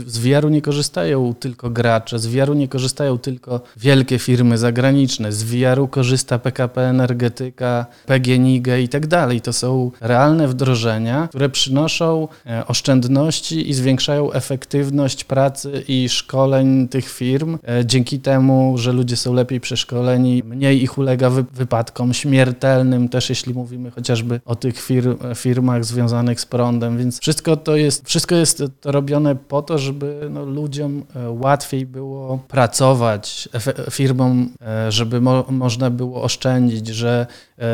z 0.06 0.18
VR-u 0.18 0.50
nie 0.50 0.62
korzystają 0.62 1.34
tylko 1.40 1.70
gracze, 1.70 2.20
z 2.20 2.28
VR-u 2.28 2.54
nie 2.54 2.68
korzystają 2.68 3.18
tylko 3.18 3.62
wielkie 3.78 4.20
firmy 4.20 4.58
zagraniczne, 4.58 5.32
z 5.32 5.44
VR-u 5.44 5.88
korzysta 5.88 6.40
PKP 6.40 6.82
Energetyka, 6.82 7.86
PGNiG 8.06 8.68
i 8.84 8.90
tak 8.90 9.08
dalej. 9.08 9.42
To 9.42 9.54
są 9.54 9.92
realne 10.02 10.48
wdrożenia, 10.48 11.28
które 11.28 11.50
przynoszą 11.50 12.28
e, 12.46 12.68
oszczędności 12.68 13.70
i 13.70 13.74
zwiększają 13.74 14.32
efektywność 14.32 15.24
pracy 15.24 15.84
i 15.88 16.10
szkoleń 16.10 16.88
tych 16.88 17.10
firm. 17.10 17.35
E, 17.44 17.86
dzięki 17.86 18.20
temu, 18.20 18.78
że 18.78 18.94
ludzie 18.94 19.18
są 19.18 19.34
lepiej 19.34 19.60
przeszkoleni, 19.60 20.44
mniej 20.46 20.84
ich 20.84 20.98
ulega 20.98 21.30
wypadkom 21.30 22.14
śmiertelnym, 22.14 23.10
też 23.10 23.30
jeśli 23.30 23.54
mówimy 23.54 23.92
chociażby 23.92 24.42
o 24.46 24.56
tych 24.56 24.82
firm, 24.82 25.18
firmach 25.36 25.86
związanych 25.86 26.42
z 26.42 26.46
prądem, 26.46 26.98
więc 26.98 27.20
wszystko 27.20 27.58
to 27.58 27.76
jest, 27.76 28.08
wszystko 28.08 28.36
jest 28.36 28.64
to 28.82 28.92
robione 28.92 29.36
po 29.36 29.62
to, 29.62 29.78
żeby 29.78 30.28
no, 30.32 30.46
ludziom 30.46 31.04
e, 31.16 31.30
łatwiej 31.30 31.86
było 31.86 32.40
pracować, 32.48 33.50
firmom, 33.92 34.50
e, 34.62 34.92
żeby 34.92 35.22
mo 35.22 35.46
można 35.50 35.90
było 35.90 36.24
oszczędzić, 36.24 36.88
że 36.88 37.28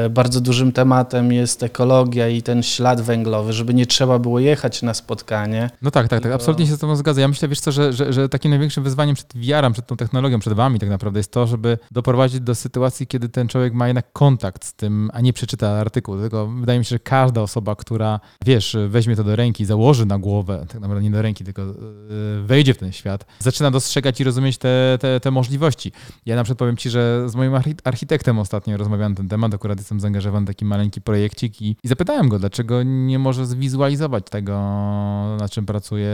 bardzo 0.09 0.41
dużym 0.41 0.71
tematem 0.71 1.31
jest 1.31 1.63
ekologia 1.63 2.27
i 2.27 2.41
ten 2.41 2.63
ślad 2.63 3.01
węglowy, 3.01 3.53
żeby 3.53 3.73
nie 3.73 3.85
trzeba 3.85 4.19
było 4.19 4.39
jechać 4.39 4.81
na 4.81 4.93
spotkanie. 4.93 5.69
No 5.81 5.91
tak, 5.91 6.07
tak, 6.07 6.23
tak, 6.23 6.31
absolutnie 6.31 6.67
się 6.67 6.75
z 6.75 6.79
tobą 6.79 6.95
zgadzam. 6.95 7.21
Ja 7.21 7.27
myślę, 7.27 7.47
wiesz 7.47 7.59
co, 7.59 7.71
że, 7.71 7.93
że, 7.93 8.13
że 8.13 8.29
takim 8.29 8.51
największym 8.51 8.83
wyzwaniem 8.83 9.15
przed 9.15 9.35
VR-em, 9.51 9.73
przed 9.73 9.87
tą 9.87 9.97
technologią, 9.97 10.39
przed 10.39 10.53
wami 10.53 10.79
tak 10.79 10.89
naprawdę 10.89 11.19
jest 11.19 11.31
to, 11.31 11.47
żeby 11.47 11.77
doprowadzić 11.91 12.39
do 12.39 12.55
sytuacji, 12.55 13.07
kiedy 13.07 13.29
ten 13.29 13.47
człowiek 13.47 13.73
ma 13.73 13.87
jednak 13.87 14.13
kontakt 14.13 14.65
z 14.65 14.73
tym, 14.73 15.09
a 15.13 15.21
nie 15.21 15.33
przeczyta 15.33 15.69
artykułu. 15.69 16.17
Tylko 16.19 16.47
wydaje 16.47 16.79
mi 16.79 16.85
się, 16.85 16.89
że 16.89 16.99
każda 16.99 17.41
osoba, 17.41 17.75
która, 17.75 18.19
wiesz, 18.45 18.77
weźmie 18.87 19.15
to 19.15 19.23
do 19.23 19.35
ręki, 19.35 19.65
założy 19.65 20.05
na 20.05 20.19
głowę, 20.19 20.65
tak 20.67 20.81
naprawdę 20.81 21.03
nie 21.03 21.11
do 21.11 21.21
ręki, 21.21 21.43
tylko 21.43 21.61
Y, 22.11 22.43
wejdzie 22.43 22.73
w 22.73 22.77
ten 22.77 22.91
świat, 22.91 23.25
zaczyna 23.39 23.71
dostrzegać 23.71 24.21
i 24.21 24.23
rozumieć 24.23 24.57
te, 24.57 24.97
te, 25.01 25.19
te 25.19 25.31
możliwości. 25.31 25.91
Ja 26.25 26.35
na 26.35 26.43
przykład 26.43 26.59
powiem 26.59 26.77
Ci, 26.77 26.89
że 26.89 27.29
z 27.29 27.35
moim 27.35 27.53
architektem 27.83 28.39
ostatnio 28.39 28.77
rozmawiałem 28.77 29.11
na 29.11 29.17
ten 29.17 29.29
temat, 29.29 29.53
akurat 29.53 29.77
jestem 29.77 29.99
zaangażowany 29.99 30.45
w 30.45 30.47
taki 30.47 30.65
maleńki 30.65 31.01
projekcik 31.01 31.61
i, 31.61 31.75
i 31.83 31.87
zapytałem 31.87 32.29
go, 32.29 32.39
dlaczego 32.39 32.83
nie 32.83 33.19
może 33.19 33.45
zwizualizować 33.45 34.25
tego, 34.29 34.53
na 35.39 35.49
czym 35.49 35.65
pracuje 35.65 36.09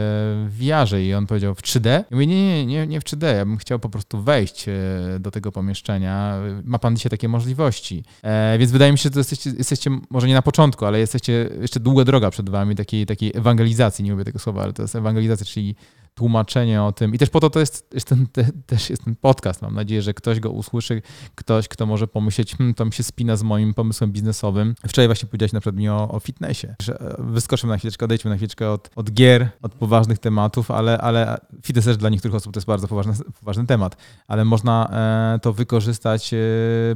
w 0.48 0.56
VR-ze 0.58 1.02
i 1.02 1.14
on 1.14 1.26
powiedział 1.26 1.54
w 1.54 1.62
3D. 1.62 1.88
Ja 1.88 2.04
mówię, 2.10 2.26
nie, 2.26 2.66
nie, 2.66 2.66
nie, 2.66 2.86
nie 2.86 3.00
w 3.00 3.04
3D, 3.04 3.27
ja 3.36 3.46
bym 3.46 3.56
chciał 3.56 3.78
po 3.78 3.88
prostu 3.88 4.22
wejść 4.22 4.68
e, 4.68 4.72
do 5.20 5.30
tego 5.30 5.52
pomieszczenia. 5.52 6.34
Ma 6.64 6.78
Pan 6.78 6.96
dzisiaj 6.96 7.10
takie 7.10 7.28
możliwości. 7.28 8.04
E, 8.22 8.58
więc 8.58 8.72
wydaje 8.72 8.92
mi 8.92 8.98
się, 8.98 9.02
że 9.02 9.10
to 9.10 9.20
jesteście, 9.20 9.50
jesteście 9.58 9.90
może 10.10 10.28
nie 10.28 10.34
na 10.34 10.42
początku, 10.42 10.86
ale 10.86 10.98
jesteście 10.98 11.48
jeszcze 11.60 11.80
długa 11.80 12.04
droga 12.04 12.30
przed 12.30 12.50
Wami 12.50 12.76
takiej, 12.76 13.06
takiej 13.06 13.32
ewangelizacji, 13.34 14.04
nie 14.04 14.12
mówię 14.12 14.24
tego 14.24 14.38
słowa, 14.38 14.62
ale 14.62 14.72
to 14.72 14.82
jest 14.82 14.96
ewangelizacja, 14.96 15.46
czyli 15.46 15.76
tłumaczenie 16.18 16.82
o 16.82 16.92
tym. 16.92 17.14
I 17.14 17.18
też 17.18 17.30
po 17.30 17.40
to 17.40 17.50
to 17.50 17.60
jest, 17.60 17.86
jest 17.94 18.06
ten, 18.06 18.26
te, 18.26 18.44
też 18.66 18.90
jest 18.90 19.04
ten 19.04 19.16
podcast. 19.16 19.62
Mam 19.62 19.74
nadzieję, 19.74 20.02
że 20.02 20.14
ktoś 20.14 20.40
go 20.40 20.50
usłyszy, 20.50 21.02
ktoś, 21.34 21.68
kto 21.68 21.86
może 21.86 22.08
pomyśleć, 22.08 22.56
hm, 22.56 22.74
to 22.74 22.84
mi 22.84 22.92
się 22.92 23.02
spina 23.02 23.36
z 23.36 23.42
moim 23.42 23.74
pomysłem 23.74 24.12
biznesowym. 24.12 24.74
Wczoraj 24.88 25.08
właśnie 25.08 25.28
powiedziałeś 25.28 25.52
na 25.52 25.60
przykład 25.60 25.76
mi 25.76 25.88
o, 25.88 26.10
o 26.10 26.20
fitnessie, 26.20 26.66
e, 26.66 26.74
wyskoczymy 27.18 27.72
na 27.72 27.78
chwileczkę, 27.78 28.04
odejdźmy 28.04 28.30
na 28.30 28.36
chwileczkę 28.36 28.70
od, 28.70 28.90
od 28.96 29.10
gier, 29.10 29.48
od 29.62 29.74
poważnych 29.74 30.18
tematów, 30.18 30.70
ale, 30.70 30.98
ale 30.98 31.38
fitness 31.62 31.84
też 31.84 31.96
dla 31.96 32.08
niektórych 32.08 32.34
osób 32.34 32.52
to 32.52 32.58
jest 32.58 32.66
bardzo 32.66 32.88
poważny, 32.88 33.12
poważny 33.40 33.66
temat, 33.66 33.96
ale 34.28 34.44
można 34.44 34.88
e, 35.34 35.38
to 35.38 35.52
wykorzystać 35.52 36.34
e, 36.34 36.38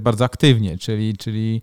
bardzo 0.01 0.25
aktywnie, 0.25 0.79
czyli, 0.79 1.17
czyli 1.17 1.63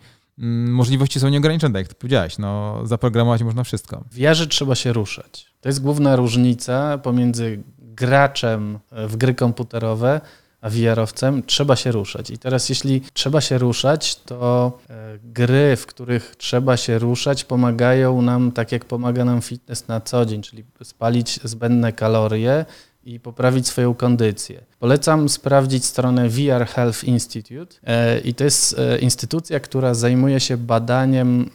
możliwości 0.68 1.20
są 1.20 1.30
nieograniczone, 1.30 1.74
tak 1.74 1.80
jak 1.80 1.88
ty 1.88 1.96
powiedziałeś. 1.96 2.38
No, 2.38 2.80
zaprogramować 2.84 3.44
można 3.44 3.64
wszystko. 3.64 4.04
W 4.12 4.18
jarze 4.18 4.48
trzeba 4.48 4.76
się 4.76 4.94
ruszać. 4.94 5.46
To 5.62 5.70
jest 5.70 5.82
główna 5.82 6.16
różnica 6.16 6.98
pomiędzy 6.98 7.64
graczem 7.80 8.80
w 8.92 9.18
gry 9.18 9.36
komputerowe 9.36 10.22
a 10.62 10.70
VR-owcem. 10.70 11.44
Trzeba 11.44 11.76
się 11.76 11.92
ruszać. 11.92 12.30
I 12.30 12.38
teraz, 12.38 12.70
jeśli 12.70 13.02
trzeba 13.14 13.42
się 13.42 13.58
ruszać, 13.58 14.16
to 14.16 14.72
e, 14.90 15.20
gry, 15.24 15.76
w 15.76 15.86
których 15.86 16.36
trzeba 16.36 16.78
się 16.78 17.00
ruszać, 17.00 17.44
pomagają 17.44 18.22
nam 18.22 18.52
tak, 18.52 18.72
jak 18.72 18.86
pomaga 18.86 19.26
nam 19.26 19.42
fitness 19.42 19.88
na 19.88 20.02
co 20.02 20.26
dzień, 20.26 20.42
czyli 20.42 20.64
spalić 20.84 21.40
zbędne 21.44 21.94
kalorie 21.94 22.66
i 23.04 23.20
poprawić 23.20 23.68
swoją 23.68 23.94
kondycję. 23.94 24.62
Polecam 24.80 25.30
sprawdzić 25.30 25.86
stronę 25.86 26.30
VR 26.30 26.66
Health 26.68 27.04
Institute. 27.04 27.76
E, 27.84 28.20
I 28.20 28.34
to 28.34 28.44
jest 28.44 28.80
e, 28.80 29.00
instytucja, 29.00 29.60
która 29.60 29.94
zajmuje 29.94 30.40
się 30.40 30.58
badaniem 30.58 31.50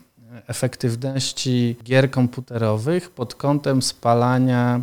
efektywności 0.47 1.77
gier 1.85 2.11
komputerowych 2.11 3.11
pod 3.11 3.35
kątem 3.35 3.83
spalania, 3.83 4.81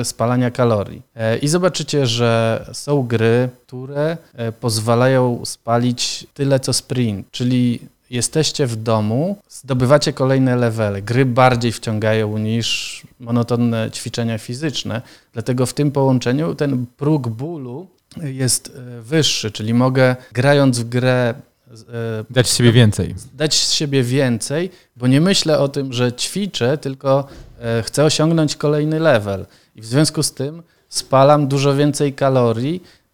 e, 0.00 0.04
spalania 0.04 0.50
kalorii. 0.50 1.02
I 1.42 1.48
zobaczycie, 1.48 2.06
że 2.06 2.64
są 2.72 3.02
gry, 3.02 3.48
które 3.66 4.16
pozwalają 4.60 5.44
spalić 5.44 6.26
tyle 6.34 6.60
co 6.60 6.72
sprint, 6.72 7.30
czyli 7.30 7.80
jesteście 8.10 8.66
w 8.66 8.76
domu, 8.76 9.36
zdobywacie 9.48 10.12
kolejne 10.12 10.56
levely. 10.56 11.02
Gry 11.02 11.24
bardziej 11.24 11.72
wciągają 11.72 12.38
niż 12.38 13.02
monotonne 13.20 13.90
ćwiczenia 13.90 14.38
fizyczne, 14.38 15.02
dlatego 15.32 15.66
w 15.66 15.74
tym 15.74 15.90
połączeniu 15.90 16.54
ten 16.54 16.86
próg 16.86 17.28
bólu 17.28 17.86
jest 18.22 18.72
wyższy, 19.00 19.50
czyli 19.50 19.74
mogę 19.74 20.16
grając 20.32 20.78
w 20.78 20.88
grę 20.88 21.34
E, 21.70 22.24
dać 22.30 22.48
z 22.48 22.56
siebie 22.56 22.72
więcej. 22.72 23.14
Dać 23.34 23.54
z 23.54 23.72
siebie 23.72 24.02
więcej, 24.02 24.70
bo 24.96 25.06
nie 25.06 25.20
myślę 25.20 25.58
o 25.58 25.68
tym, 25.68 25.92
że 25.92 26.12
ćwiczę, 26.12 26.78
tylko 26.78 27.28
e, 27.60 27.82
chcę 27.82 28.04
osiągnąć 28.04 28.56
kolejny 28.56 29.00
level. 29.00 29.46
I 29.76 29.80
w 29.80 29.86
związku 29.86 30.22
z 30.22 30.32
tym 30.32 30.62
spalam 30.88 31.48
dużo 31.48 31.76
więcej 31.76 32.12
kalorii, 32.12 32.82
e, 32.82 33.05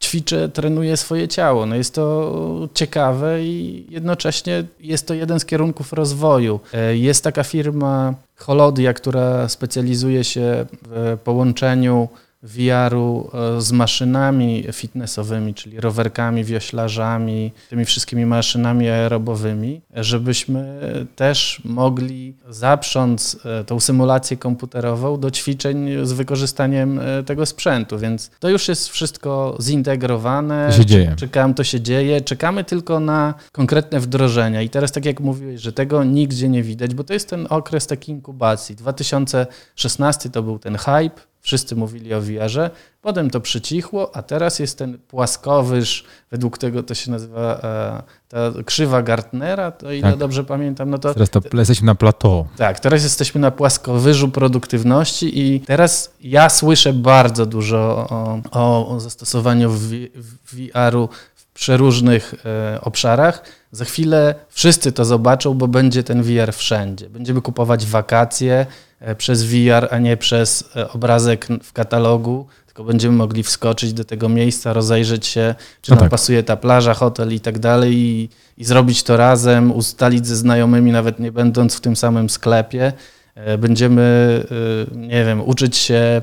ćwiczę, 0.00 0.48
trenuję 0.48 0.96
swoje 0.96 1.28
ciało. 1.28 1.66
No 1.66 1.76
jest 1.76 1.94
to 1.94 2.68
ciekawe 2.74 3.42
i 3.42 3.86
jednocześnie 3.90 4.64
jest 4.80 5.06
to 5.06 5.14
jeden 5.14 5.40
z 5.40 5.44
kierunków 5.44 5.92
rozwoju. 5.92 6.60
Jest 6.92 7.24
taka 7.24 7.44
firma 7.44 8.14
Holodia, 8.36 8.94
która 8.94 9.48
specjalizuje 9.48 10.24
się 10.24 10.66
w 10.82 11.18
połączeniu 11.24 12.08
VR-u 12.42 13.30
e, 13.34 13.60
z 13.60 13.72
maszynami 13.72 14.64
fitnessowymi, 14.72 15.54
czyli 15.54 15.80
rowerkami, 15.80 16.44
wioślarzami, 16.44 17.52
tymi 17.70 17.84
wszystkimi 17.84 18.26
maszynami 18.26 18.88
aerobowymi, 18.88 19.80
żebyśmy 19.94 20.80
też 21.16 21.60
mogli 21.64 22.34
zaprząc 22.48 23.38
e, 23.44 23.64
tą 23.64 23.80
symulację 23.80 24.36
komputerową 24.36 25.20
do 25.20 25.30
ćwiczeń 25.30 25.88
z 26.02 26.12
wykorzystaniem 26.12 26.98
e, 26.98 27.22
tego 27.22 27.46
sprzętu, 27.46 27.98
więc 27.98 28.30
to 28.40 28.48
już 28.48 28.68
jest 28.68 28.88
wszystko 28.88 29.56
zintegrowane. 29.60 30.66
To 30.70 30.76
się 30.76 30.86
dzieje. 30.86 31.14
Czekam, 31.16 31.54
to 31.54 31.64
się 31.64 31.80
dzieje. 31.80 32.20
Czekamy 32.20 32.64
tylko 32.64 33.00
na 33.00 33.34
konkretne 33.52 34.00
wdrożenia 34.00 34.62
i 34.62 34.68
teraz 34.68 34.92
tak 34.92 35.04
jak 35.04 35.20
mówiłeś, 35.20 35.60
że 35.60 35.72
tego 35.72 36.04
nigdzie 36.04 36.48
nie 36.48 36.62
widać, 36.62 36.94
bo 36.94 37.04
to 37.04 37.12
jest 37.12 37.30
ten 37.30 37.46
okres 37.50 37.86
takiej 37.86 38.14
inkubacji. 38.14 38.76
2016 38.76 40.30
to 40.30 40.42
był 40.42 40.58
ten 40.58 40.76
hype, 40.76 41.20
Wszyscy 41.48 41.76
mówili 41.76 42.14
o 42.14 42.20
VR-ze, 42.20 42.70
potem 43.02 43.30
to 43.30 43.40
przycichło, 43.40 44.16
a 44.16 44.22
teraz 44.22 44.58
jest 44.58 44.78
ten 44.78 44.98
płaskowyż, 44.98 46.04
według 46.30 46.58
tego 46.58 46.82
to 46.82 46.94
się 46.94 47.10
nazywa 47.10 47.60
e, 47.62 48.02
ta 48.28 48.38
krzywa 48.64 49.02
Gartnera, 49.02 49.70
to 49.70 49.92
ile 49.92 50.10
tak. 50.10 50.18
dobrze 50.18 50.44
pamiętam. 50.44 50.90
No 50.90 50.98
to, 50.98 51.14
teraz 51.14 51.30
to 51.30 51.40
jesteśmy 51.52 51.86
na 51.86 51.94
plateau. 51.94 52.46
Tak, 52.56 52.80
teraz 52.80 53.02
jesteśmy 53.02 53.40
na 53.40 53.50
płaskowyżu 53.50 54.28
produktywności 54.28 55.40
i 55.40 55.60
teraz 55.60 56.14
ja 56.20 56.48
słyszę 56.48 56.92
bardzo 56.92 57.46
dużo 57.46 58.06
o, 58.50 58.88
o 58.94 59.00
zastosowaniu 59.00 59.70
VR-u 60.52 61.08
w 61.34 61.46
przeróżnych 61.52 62.34
e, 62.44 62.80
obszarach. 62.80 63.42
Za 63.72 63.84
chwilę 63.84 64.34
wszyscy 64.48 64.92
to 64.92 65.04
zobaczą, 65.04 65.54
bo 65.54 65.68
będzie 65.68 66.02
ten 66.02 66.22
VR 66.22 66.52
wszędzie. 66.52 67.10
Będziemy 67.10 67.42
kupować 67.42 67.86
wakacje, 67.86 68.66
przez 69.18 69.44
VR, 69.44 69.88
a 69.90 69.98
nie 69.98 70.16
przez 70.16 70.64
e, 70.76 70.90
obrazek 70.90 71.46
w 71.62 71.72
katalogu, 71.72 72.46
tylko 72.66 72.84
będziemy 72.84 73.16
mogli 73.16 73.42
wskoczyć 73.42 73.92
do 73.92 74.04
tego 74.04 74.28
miejsca, 74.28 74.72
rozejrzeć 74.72 75.26
się, 75.26 75.54
czy 75.82 75.90
no 75.90 75.94
nam 75.94 76.04
tak. 76.04 76.10
pasuje 76.10 76.42
ta 76.42 76.56
plaża, 76.56 76.94
hotel 76.94 77.34
i 77.34 77.40
tak 77.40 77.58
dalej 77.58 77.94
i, 77.94 78.28
i 78.58 78.64
zrobić 78.64 79.02
to 79.02 79.16
razem, 79.16 79.72
ustalić 79.72 80.26
ze 80.26 80.36
znajomymi, 80.36 80.92
nawet 80.92 81.20
nie 81.20 81.32
będąc 81.32 81.76
w 81.76 81.80
tym 81.80 81.96
samym 81.96 82.30
sklepie. 82.30 82.92
E, 83.34 83.58
będziemy, 83.58 84.44
nie 84.92 85.24
wiem, 85.24 85.40
uczyć 85.40 85.76
się 85.76 86.22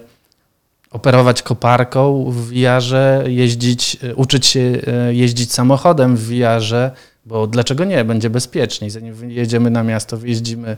operować 0.91 1.41
koparką 1.41 2.31
w 2.31 2.51
VR-ze, 2.51 3.23
jeździć, 3.27 3.97
uczyć 4.15 4.45
się 4.45 4.81
jeździć 5.11 5.53
samochodem 5.53 6.15
w 6.15 6.29
VR-ze, 6.29 6.91
bo 7.25 7.47
dlaczego 7.47 7.85
nie? 7.85 8.05
Będzie 8.05 8.29
bezpieczniej. 8.29 8.89
Zanim 8.89 9.31
jedziemy 9.31 9.69
na 9.69 9.83
miasto, 9.83 10.17
wyjeździmy 10.17 10.77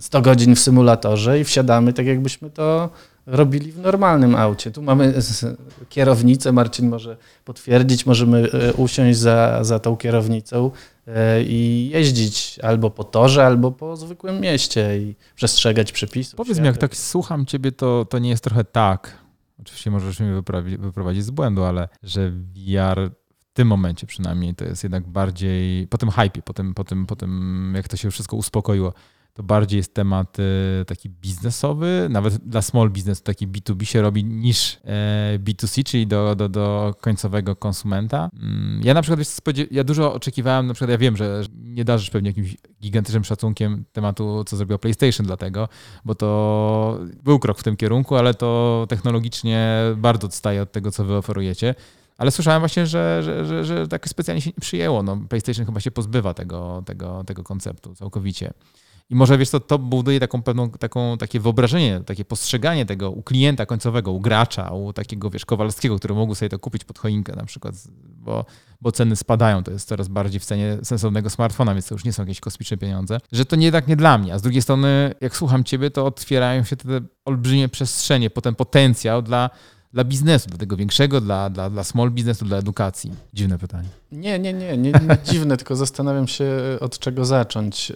100 0.00 0.18
e, 0.18 0.22
godzin 0.22 0.54
w 0.54 0.60
symulatorze 0.60 1.40
i 1.40 1.44
wsiadamy 1.44 1.92
tak, 1.92 2.06
jakbyśmy 2.06 2.50
to 2.50 2.90
robili 3.26 3.72
w 3.72 3.78
normalnym 3.78 4.34
aucie. 4.34 4.70
Tu 4.70 4.82
mamy 4.82 5.14
kierownicę, 5.88 6.52
Marcin 6.52 6.88
może 6.88 7.16
potwierdzić, 7.44 8.06
możemy 8.06 8.50
e, 8.52 8.72
usiąść 8.72 9.18
za, 9.18 9.64
za 9.64 9.78
tą 9.78 9.96
kierownicą 9.96 10.70
e, 11.06 11.42
i 11.42 11.90
jeździć 11.92 12.58
albo 12.62 12.90
po 12.90 13.04
torze, 13.04 13.46
albo 13.46 13.72
po 13.72 13.96
zwykłym 13.96 14.40
mieście 14.40 14.98
i 14.98 15.14
przestrzegać 15.34 15.92
przepisów. 15.92 16.34
Powiedz 16.34 16.58
mi, 16.58 16.66
jak 16.66 16.76
tak 16.76 16.96
słucham 16.96 17.46
ciebie, 17.46 17.72
to, 17.72 18.04
to 18.04 18.18
nie 18.18 18.30
jest 18.30 18.44
trochę 18.44 18.64
tak, 18.64 19.18
oczywiście 19.60 19.90
możesz 19.90 20.20
mnie 20.20 20.42
wyprowadzić 20.78 21.24
z 21.24 21.30
błędu, 21.30 21.64
ale 21.64 21.88
że 22.02 22.30
VR 22.30 23.10
w 23.52 23.54
tym 23.54 23.68
momencie 23.68 24.06
przynajmniej 24.06 24.54
to 24.54 24.64
jest 24.64 24.82
jednak 24.82 25.08
bardziej, 25.08 25.86
po 25.86 25.98
tym 25.98 26.10
hypie, 26.10 26.42
po 26.42 26.52
tym, 26.52 26.74
po 26.74 26.84
tym, 26.84 27.06
po 27.06 27.16
tym 27.16 27.72
jak 27.76 27.88
to 27.88 27.96
się 27.96 28.10
wszystko 28.10 28.36
uspokoiło, 28.36 28.92
to 29.34 29.42
bardziej 29.42 29.76
jest 29.76 29.94
temat 29.94 30.36
e, 30.40 30.84
taki 30.84 31.10
biznesowy, 31.10 32.06
nawet 32.10 32.36
dla 32.36 32.62
small 32.62 32.90
business 32.90 33.22
taki 33.22 33.48
B2B 33.48 33.84
się 33.84 34.02
robi 34.02 34.24
niż 34.24 34.78
e, 34.84 35.38
B2C, 35.38 35.84
czyli 35.84 36.06
do, 36.06 36.34
do, 36.34 36.48
do 36.48 36.94
końcowego 37.00 37.56
konsumenta. 37.56 38.30
Mm, 38.42 38.80
ja 38.84 38.94
na 38.94 39.02
przykład, 39.02 39.28
ja 39.70 39.84
dużo 39.84 40.14
oczekiwałem, 40.14 40.66
na 40.66 40.74
przykład 40.74 40.90
ja 40.90 40.98
wiem, 40.98 41.16
że 41.16 41.42
nie 41.54 41.84
darzysz 41.84 42.10
pewnie 42.10 42.30
jakimś 42.30 42.56
gigantycznym 42.82 43.24
szacunkiem 43.24 43.84
tematu, 43.92 44.44
co 44.44 44.56
zrobiło 44.56 44.78
PlayStation 44.78 45.26
dlatego, 45.26 45.68
bo 46.04 46.14
to 46.14 46.98
był 47.24 47.38
krok 47.38 47.58
w 47.58 47.62
tym 47.62 47.76
kierunku, 47.76 48.16
ale 48.16 48.34
to 48.34 48.86
technologicznie 48.88 49.78
bardzo 49.96 50.26
odstaje 50.26 50.62
od 50.62 50.72
tego, 50.72 50.90
co 50.90 51.04
wy 51.04 51.16
oferujecie. 51.16 51.74
Ale 52.18 52.30
słyszałem 52.30 52.60
właśnie, 52.60 52.86
że, 52.86 53.22
że, 53.22 53.44
że, 53.44 53.64
że 53.64 53.88
tak 53.88 54.08
specjalnie 54.08 54.40
się 54.40 54.50
nie 54.50 54.60
przyjęło. 54.60 55.02
No, 55.02 55.18
PlayStation 55.28 55.66
chyba 55.66 55.80
się 55.80 55.90
pozbywa 55.90 56.34
tego, 56.34 56.82
tego, 56.86 57.24
tego 57.24 57.42
konceptu 57.42 57.94
całkowicie. 57.94 58.52
I 59.10 59.14
może 59.14 59.38
wiesz, 59.38 59.50
to, 59.50 59.60
to 59.60 59.78
buduje 59.78 60.20
taką 60.20 60.42
pewną, 60.42 60.70
taką, 60.70 61.18
takie 61.18 61.40
wyobrażenie, 61.40 62.00
takie 62.06 62.24
postrzeganie 62.24 62.86
tego 62.86 63.10
u 63.10 63.22
klienta 63.22 63.66
końcowego, 63.66 64.12
u 64.12 64.20
gracza, 64.20 64.70
u 64.70 64.92
takiego 64.92 65.30
wiesz, 65.30 65.44
Kowalskiego, 65.44 65.98
który 65.98 66.14
mógł 66.14 66.34
sobie 66.34 66.48
to 66.48 66.58
kupić 66.58 66.84
pod 66.84 66.98
choinkę 66.98 67.36
na 67.36 67.44
przykład, 67.44 67.74
bo, 68.02 68.44
bo 68.80 68.92
ceny 68.92 69.16
spadają, 69.16 69.62
to 69.62 69.70
jest 69.70 69.88
coraz 69.88 70.08
bardziej 70.08 70.40
w 70.40 70.44
cenie 70.44 70.78
sensownego 70.82 71.30
smartfona, 71.30 71.74
więc 71.74 71.88
to 71.88 71.94
już 71.94 72.04
nie 72.04 72.12
są 72.12 72.22
jakieś 72.22 72.40
kosmiczne 72.40 72.76
pieniądze, 72.76 73.18
że 73.32 73.44
to 73.44 73.56
nie 73.56 73.72
tak 73.72 73.88
nie 73.88 73.96
dla 73.96 74.18
mnie. 74.18 74.34
A 74.34 74.38
z 74.38 74.42
drugiej 74.42 74.62
strony, 74.62 75.14
jak 75.20 75.36
słucham 75.36 75.64
ciebie, 75.64 75.90
to 75.90 76.06
otwierają 76.06 76.64
się 76.64 76.76
te 76.76 77.00
olbrzymie 77.24 77.68
przestrzenie, 77.68 78.30
potem 78.30 78.54
potencjał 78.54 79.22
dla 79.22 79.50
dla 79.92 80.04
biznesu, 80.04 80.48
dla 80.48 80.58
tego 80.58 80.76
większego, 80.76 81.20
dla, 81.20 81.50
dla, 81.50 81.70
dla 81.70 81.84
small 81.84 82.10
businessu, 82.10 82.44
dla 82.44 82.58
edukacji? 82.58 83.12
Dziwne 83.34 83.58
pytanie. 83.58 83.88
Nie, 84.12 84.38
nie, 84.38 84.52
nie, 84.52 84.76
nie, 84.76 84.92
nie 84.92 85.18
dziwne, 85.24 85.56
tylko 85.58 85.76
zastanawiam 85.76 86.28
się 86.28 86.46
od 86.80 86.98
czego 86.98 87.24
zacząć. 87.24 87.92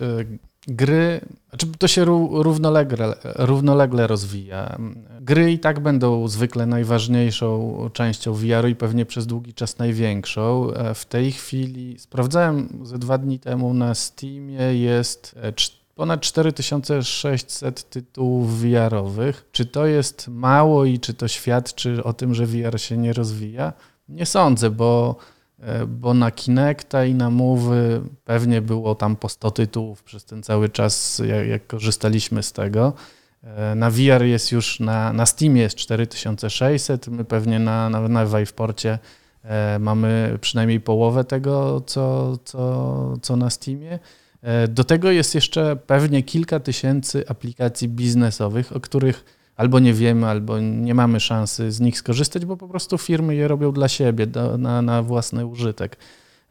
Gry, 0.68 1.20
znaczy 1.48 1.66
to 1.78 1.88
się 1.88 2.04
równolegle, 2.04 3.16
równolegle 3.24 4.06
rozwija. 4.06 4.78
Gry 5.20 5.52
i 5.52 5.58
tak 5.58 5.80
będą 5.80 6.28
zwykle 6.28 6.66
najważniejszą 6.66 7.90
częścią 7.92 8.32
VR-u 8.32 8.68
i 8.68 8.74
pewnie 8.74 9.06
przez 9.06 9.26
długi 9.26 9.54
czas 9.54 9.78
największą. 9.78 10.72
E, 10.72 10.94
w 10.94 11.04
tej 11.04 11.32
chwili, 11.32 11.98
sprawdzałem 11.98 12.80
ze 12.82 12.98
dwa 12.98 13.18
dni 13.18 13.38
temu 13.38 13.74
na 13.74 13.94
Steamie 13.94 14.78
jest 14.78 15.34
e, 15.42 15.52
ponad 15.94 16.20
4600 16.20 17.90
tytułów 17.90 18.60
VR-owych. 18.60 19.48
Czy 19.52 19.66
to 19.66 19.86
jest 19.86 20.28
mało 20.28 20.84
i 20.84 20.98
czy 20.98 21.14
to 21.14 21.28
świadczy 21.28 22.04
o 22.04 22.12
tym, 22.12 22.34
że 22.34 22.46
VR 22.46 22.80
się 22.80 22.96
nie 22.96 23.12
rozwija? 23.12 23.72
Nie 24.08 24.26
sądzę, 24.26 24.70
bo 24.70 25.16
bo 25.88 26.14
na 26.14 26.30
Kinecta 26.30 27.04
i 27.04 27.14
na 27.14 27.30
Mowy 27.30 28.00
pewnie 28.24 28.62
było 28.62 28.94
tam 28.94 29.16
po 29.16 29.28
100 29.28 29.50
tytułów 29.50 30.02
przez 30.02 30.24
ten 30.24 30.42
cały 30.42 30.68
czas, 30.68 31.22
jak, 31.26 31.48
jak 31.48 31.66
korzystaliśmy 31.66 32.42
z 32.42 32.52
tego. 32.52 32.92
E, 33.42 33.74
na 33.74 33.90
VR 33.90 34.22
jest 34.22 34.52
już, 34.52 34.80
na, 34.80 35.12
na 35.12 35.26
Steamie 35.26 35.62
jest 35.62 35.76
4600, 35.76 37.08
my 37.08 37.24
pewnie 37.24 37.58
na, 37.58 37.90
na, 37.90 38.08
na 38.08 38.26
Viveporcie 38.26 38.98
e, 39.42 39.78
mamy 39.78 40.38
przynajmniej 40.40 40.80
połowę 40.80 41.24
tego, 41.24 41.80
co, 41.80 42.36
co, 42.44 43.18
co 43.22 43.36
na 43.36 43.50
Steamie. 43.50 43.98
Do 44.68 44.84
tego 44.84 45.10
jest 45.10 45.34
jeszcze 45.34 45.76
pewnie 45.76 46.22
kilka 46.22 46.60
tysięcy 46.60 47.24
aplikacji 47.28 47.88
biznesowych, 47.88 48.76
o 48.76 48.80
których 48.80 49.35
albo 49.56 49.78
nie 49.78 49.94
wiemy, 49.94 50.26
albo 50.26 50.60
nie 50.60 50.94
mamy 50.94 51.20
szansy 51.20 51.72
z 51.72 51.80
nich 51.80 51.98
skorzystać, 51.98 52.44
bo 52.44 52.56
po 52.56 52.68
prostu 52.68 52.98
firmy 52.98 53.34
je 53.34 53.48
robią 53.48 53.72
dla 53.72 53.88
siebie, 53.88 54.26
do, 54.26 54.58
na, 54.58 54.82
na 54.82 55.02
własny 55.02 55.46
użytek. 55.46 55.96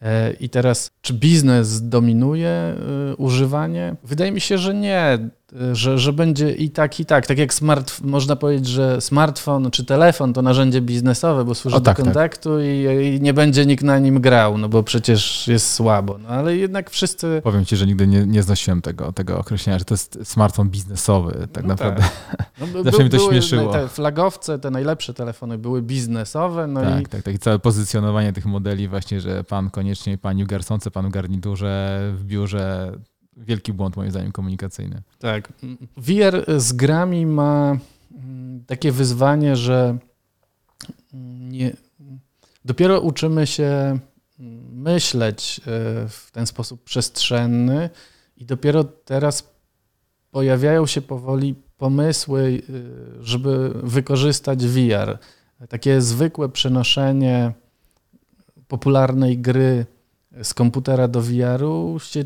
E, 0.02 0.32
I 0.32 0.48
teraz, 0.48 0.90
czy 1.02 1.14
biznes 1.14 1.88
dominuje 1.88 2.48
e, 2.48 2.76
używanie? 3.16 3.96
Wydaje 4.04 4.32
mi 4.32 4.40
się, 4.40 4.58
że 4.58 4.74
nie. 4.74 5.18
Że, 5.72 5.98
że 5.98 6.12
będzie 6.12 6.52
i 6.52 6.70
tak, 6.70 7.00
i 7.00 7.06
tak. 7.06 7.26
Tak 7.26 7.38
jak 7.38 7.54
smart, 7.54 8.00
można 8.00 8.36
powiedzieć, 8.36 8.66
że 8.66 9.00
smartfon 9.00 9.70
czy 9.70 9.84
telefon 9.84 10.32
to 10.32 10.42
narzędzie 10.42 10.80
biznesowe, 10.80 11.44
bo 11.44 11.54
służy 11.54 11.76
o, 11.76 11.80
tak, 11.80 11.96
do 11.96 12.02
tak. 12.02 12.04
kontaktu 12.04 12.56
tak. 12.56 12.64
I, 12.64 13.14
i, 13.16 13.20
nie 13.20 13.34
będzie 13.34 13.66
nikt 13.66 13.84
na 13.84 13.98
nim 13.98 14.20
grał, 14.20 14.58
no 14.58 14.68
bo 14.68 14.82
przecież 14.82 15.48
jest 15.48 15.74
słabo. 15.74 16.18
No 16.18 16.28
ale 16.28 16.56
jednak 16.56 16.90
wszyscy... 16.90 17.40
Powiem 17.44 17.64
ci, 17.64 17.76
że 17.76 17.86
nigdy 17.86 18.06
nie, 18.06 18.26
nie 18.26 18.42
znosiłem 18.42 18.82
tego, 18.82 19.12
tego 19.12 19.38
określenia, 19.38 19.78
że 19.78 19.84
to 19.84 19.94
jest 19.94 20.18
smartfon 20.24 20.70
biznesowy 20.70 21.48
tak 21.52 21.64
no 21.64 21.68
naprawdę. 21.68 22.02
Tak. 22.02 22.46
No, 22.74 22.84
Zawsze 22.84 23.04
mi 23.04 23.10
to 23.10 23.18
śmieszyło. 23.18 23.72
Te 23.72 23.88
flagowce, 23.88 24.58
te 24.58 24.70
najlepsze 24.70 25.14
telefony 25.14 25.58
były 25.58 25.82
biznesowe. 25.82 26.66
No 26.66 26.80
tak, 26.80 27.00
i... 27.00 27.06
tak, 27.06 27.22
tak. 27.22 27.34
I 27.34 27.38
całe 27.38 27.58
pozycjonowanie 27.58 28.32
tych 28.32 28.46
modeli 28.46 28.88
właśnie, 28.88 29.20
że 29.20 29.44
pan 29.44 29.70
koniecznie, 29.70 30.18
pani 30.18 30.44
w 30.44 30.46
garsonce, 30.46 30.90
pan 30.90 31.08
w 31.08 31.10
garniturze, 31.10 32.00
w 32.14 32.24
biurze 32.24 32.92
wielki 33.36 33.72
błąd 33.72 33.96
moim 33.96 34.10
zdaniem 34.10 34.32
komunikacyjny. 34.32 35.02
Tak. 35.18 35.52
VR 35.96 36.60
z 36.60 36.72
grami 36.72 37.26
ma 37.26 37.78
mm, 38.14 38.64
takie 38.64 38.92
wyzwanie, 38.92 39.56
że 39.56 39.98
mm, 41.14 41.52
nie, 41.52 41.72
dopiero 42.64 43.00
uczymy 43.00 43.46
się 43.46 43.98
mm, 44.38 44.80
myśleć 44.82 45.60
e, 45.60 45.62
w 46.08 46.28
ten 46.32 46.46
sposób 46.46 46.84
przestrzenny 46.84 47.90
i 48.36 48.44
dopiero 48.44 48.84
teraz 48.84 49.50
pojawiają 50.30 50.86
się 50.86 51.02
powoli 51.02 51.54
pomysły, 51.78 52.62
e, 52.68 53.24
żeby 53.24 53.70
wykorzystać 53.74 54.66
VR. 54.66 55.18
Takie 55.68 56.00
zwykłe 56.00 56.48
przenoszenie 56.48 57.52
popularnej 58.68 59.38
gry 59.38 59.86
z 60.42 60.54
komputera 60.54 61.08
do 61.08 61.22
VR-u 61.22 61.98
się 61.98 62.24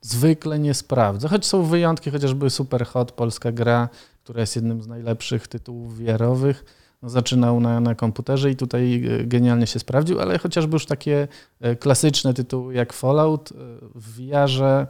zwykle 0.00 0.58
nie 0.58 0.74
sprawdza. 0.74 1.28
Choć 1.28 1.46
są 1.46 1.62
wyjątki, 1.62 2.10
chociażby 2.10 2.50
Superhot, 2.50 3.12
polska 3.12 3.52
gra, 3.52 3.88
która 4.24 4.40
jest 4.40 4.56
jednym 4.56 4.82
z 4.82 4.86
najlepszych 4.86 5.48
tytułów 5.48 5.98
wiarowych. 5.98 6.64
No, 7.02 7.10
zaczynał 7.10 7.60
na, 7.60 7.80
na 7.80 7.94
komputerze 7.94 8.50
i 8.50 8.56
tutaj 8.56 9.04
e, 9.20 9.24
genialnie 9.24 9.66
się 9.66 9.78
sprawdził, 9.78 10.20
ale 10.20 10.38
chociażby 10.38 10.74
już 10.74 10.86
takie 10.86 11.28
e, 11.60 11.76
klasyczne 11.76 12.34
tytuły 12.34 12.74
jak 12.74 12.92
Fallout 12.92 13.52
e, 13.52 13.54
w 13.94 14.16
VR 14.16 14.86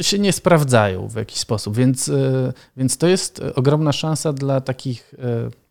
się 0.00 0.18
nie 0.18 0.32
sprawdzają 0.32 1.08
w 1.08 1.14
jakiś 1.14 1.38
sposób, 1.38 1.76
więc, 1.76 2.10
więc 2.76 2.98
to 2.98 3.06
jest 3.06 3.42
ogromna 3.54 3.92
szansa 3.92 4.32
dla 4.32 4.60
takich 4.60 5.14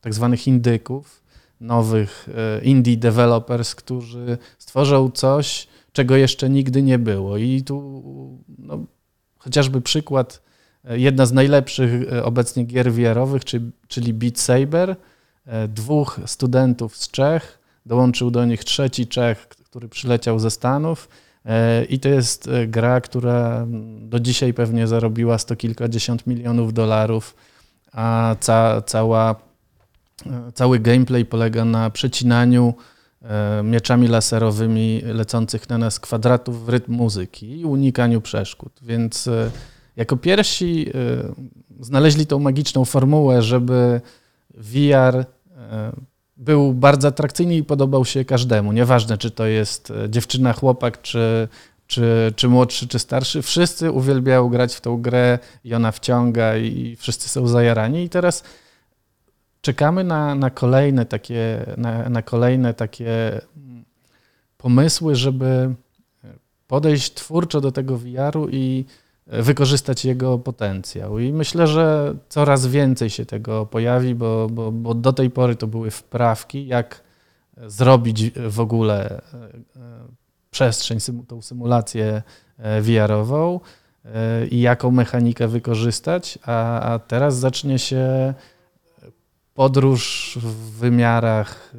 tak 0.02 0.14
zwanych 0.14 0.48
indyków, 0.48 1.24
nowych 1.62 2.30
indie 2.64 2.98
developers, 2.98 3.76
którzy 3.76 4.38
stworzą 4.58 5.12
coś, 5.12 5.68
czego 5.98 6.16
jeszcze 6.16 6.50
nigdy 6.50 6.82
nie 6.82 7.00
było. 7.00 7.38
I 7.38 7.64
tu 7.64 8.04
no, 8.58 8.86
chociażby 9.38 9.82
przykład, 9.82 10.42
e, 10.84 11.00
jedna 11.00 11.26
z 11.26 11.34
najlepszych 11.34 12.14
e, 12.14 12.24
obecnie 12.24 12.64
gier 12.64 12.92
VR-owych, 12.92 13.42
czyli, 13.88 14.14
Beat 14.14 14.40
Saber. 14.40 14.96
E, 15.46 15.68
dwóch 15.68 16.20
studentów 16.26 16.98
z 16.98 17.12
Czech, 17.12 17.60
dołączył 17.86 18.32
do 18.32 18.46
nich 18.46 18.64
trzeci 18.64 19.08
Czech, 19.08 19.48
który 19.48 19.90
przyleciał 19.90 20.40
ze 20.40 20.52
Stanów. 20.52 21.10
I 21.90 22.00
to 22.00 22.10
jest 22.10 22.50
gra, 22.68 23.02
która 23.02 23.68
do 24.00 24.20
dzisiaj 24.20 24.54
pewnie 24.54 24.88
zarobiła 24.88 25.38
sto 25.38 25.56
kilkadziesiąt 25.56 26.28
milionów 26.28 26.74
dolarów, 26.74 27.36
a 27.92 28.36
ca, 28.40 28.82
cała, 28.82 29.36
cały 30.54 30.80
gameplay 30.80 31.26
polega 31.26 31.66
na 31.66 31.90
przecinaniu 31.90 32.74
mieczami 33.64 34.08
laserowymi 34.08 35.02
lecących 35.06 35.70
na 35.70 35.78
nas 35.78 36.00
kwadratów 36.00 36.66
w 36.66 36.70
rytm 36.70 36.94
muzyki 36.94 37.60
i 37.60 37.66
unikaniu 37.66 38.22
przeszkód. 38.22 38.80
Więc 38.82 39.28
e, 39.28 39.52
jako 39.96 40.18
pierwsi 40.18 40.90
e, 40.90 41.84
znaleźli 41.86 42.28
tą 42.28 42.40
magiczną 42.40 42.86
formułę, 42.86 43.42
żeby 43.42 44.02
VR 44.54 45.26
był 46.38 46.74
bardzo 46.74 47.08
atrakcyjny 47.08 47.56
i 47.56 47.64
podobał 47.64 48.06
się 48.06 48.26
każdemu. 48.26 48.74
Nieważne, 48.74 49.18
czy 49.18 49.32
to 49.32 49.46
jest 49.46 49.94
dziewczyna, 50.10 50.54
chłopak, 50.54 51.02
czy, 51.02 51.48
czy, 51.88 52.34
czy 52.36 52.48
młodszy, 52.48 52.88
czy 52.88 53.00
starszy. 53.00 53.42
Wszyscy 53.42 53.92
uwielbiają 53.92 54.50
grać 54.50 54.76
w 54.76 54.82
tą 54.82 55.02
grę 55.02 55.40
i 55.64 55.74
ona 55.74 55.92
wciąga 55.92 56.58
i 56.58 56.96
wszyscy 57.00 57.30
są 57.30 57.48
zajarani. 57.48 58.04
I 58.04 58.10
teraz 58.10 58.44
czekamy 59.62 60.04
na, 60.04 60.36
na 60.36 60.50
kolejne 60.50 61.06
takie, 61.06 61.66
na, 61.78 62.10
na 62.10 62.22
kolejne 62.22 62.74
takie 62.74 63.42
pomysły, 64.58 65.16
żeby 65.16 65.76
podejść 66.68 67.14
twórczo 67.14 67.62
do 67.62 67.72
tego 67.72 67.98
VR-u 67.98 68.50
i 68.50 68.86
wykorzystać 69.28 70.06
jego 70.06 70.40
potencjał. 70.40 71.20
I 71.20 71.34
myślę, 71.34 71.68
że 71.68 72.16
coraz 72.30 72.68
więcej 72.68 73.10
się 73.10 73.26
tego 73.26 73.66
pojawi, 73.66 74.16
bo, 74.16 74.48
bo, 74.52 74.72
bo 74.72 74.94
do 74.94 75.14
tej 75.14 75.30
pory 75.30 75.56
to 75.56 75.68
były 75.68 75.92
wprawki, 75.92 76.68
jak 76.68 77.04
zrobić 77.66 78.32
w 78.32 78.60
ogóle 78.60 79.22
e, 79.34 79.50
przestrzeń, 80.52 81.00
tą 81.28 81.42
symulację 81.42 82.22
e, 82.58 82.82
VR-ową 82.82 83.60
e, 84.06 84.48
i 84.48 84.62
jaką 84.62 84.92
mechanikę 84.92 85.48
wykorzystać, 85.48 86.40
a, 86.46 86.80
a 86.80 87.00
teraz 87.00 87.38
zacznie 87.38 87.80
się 87.80 88.34
podróż 89.58 90.38
w 90.42 90.78
wymiarach, 90.80 91.74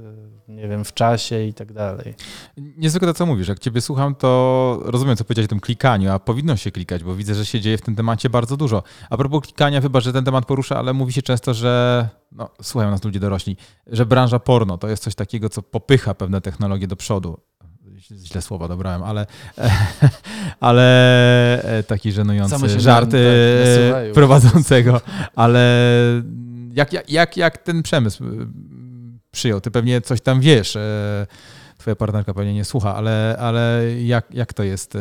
e, 0.49 0.53
nie 0.53 0.69
wiem, 0.69 0.85
w 0.85 0.95
czasie 0.95 1.43
i 1.43 1.55
tak 1.55 1.73
dalej. 1.73 2.15
Niezwykle 2.57 3.09
to, 3.09 3.15
co 3.15 3.27
mówisz. 3.27 3.49
Jak 3.49 3.59
ciebie 3.59 3.81
słucham, 3.81 4.15
to 4.15 4.81
rozumiem, 4.85 5.17
co 5.17 5.25
powiedziałeś 5.25 5.47
o 5.47 5.49
tym 5.49 5.61
klikaniu, 5.61 6.11
a 6.11 6.19
powinno 6.19 6.57
się 6.57 6.71
klikać, 6.71 7.05
bo 7.05 7.15
widzę, 7.15 7.35
że 7.35 7.47
się 7.47 7.61
dzieje 7.61 7.79
w 7.79 7.83
tym 7.83 7.97
temacie 7.97 8.31
bardzo 8.31 8.57
dużo. 8.57 8.83
A 9.11 9.17
propos 9.17 9.43
klikania, 9.43 9.81
chyba, 9.81 10.01
że 10.01 10.13
ten 10.13 10.25
temat 10.25 10.47
porusza, 10.47 10.79
ale 10.79 10.93
mówi 10.93 11.13
się 11.13 11.23
często, 11.23 11.55
że, 11.55 12.09
no, 12.33 12.51
słuchają 12.63 12.91
nas 12.91 13.05
ludzie 13.05 13.21
dorośli, 13.21 13.57
że 13.87 14.07
branża 14.07 14.39
porno 14.39 14.79
to 14.79 14.89
jest 14.89 15.03
coś 15.03 15.15
takiego, 15.15 15.49
co 15.49 15.63
popycha 15.63 16.15
pewne 16.15 16.41
technologie 16.41 16.87
do 16.87 16.97
przodu 16.97 17.41
źle 17.99 18.43
słowa 18.43 18.69
dobrałem, 18.69 19.03
ale, 19.03 19.27
ale 20.61 21.79
e, 21.79 21.83
taki 21.83 22.13
żenujący 22.13 22.81
żart 22.81 23.11
tak, 23.11 24.13
prowadzącego, 24.15 25.01
ale 25.37 25.63
jak, 26.75 27.11
jak, 27.11 27.37
jak, 27.37 27.59
ten 27.59 27.83
przemysł 27.83 28.25
y, 28.25 28.47
przyjął? 29.31 29.61
Ty 29.61 29.71
pewnie 29.71 30.01
coś 30.01 30.21
tam 30.21 30.41
wiesz. 30.41 30.77
E, 30.77 31.27
twoja 31.79 31.97
partnerka 31.97 32.35
pewnie 32.35 32.55
nie 32.55 32.65
słucha, 32.65 32.95
ale, 32.95 33.37
ale 33.41 33.83
jak, 34.03 34.35
jak 34.35 34.53
to 34.53 34.63
jest? 34.63 34.95
E, 34.95 34.99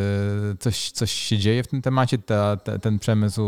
coś, 0.60 0.92
coś 0.92 1.12
się 1.12 1.38
dzieje 1.38 1.64
w 1.64 1.68
tym 1.68 1.82
temacie? 1.82 2.18
Ta, 2.18 2.58
ten 2.58 3.00
przemysł, 3.00 3.42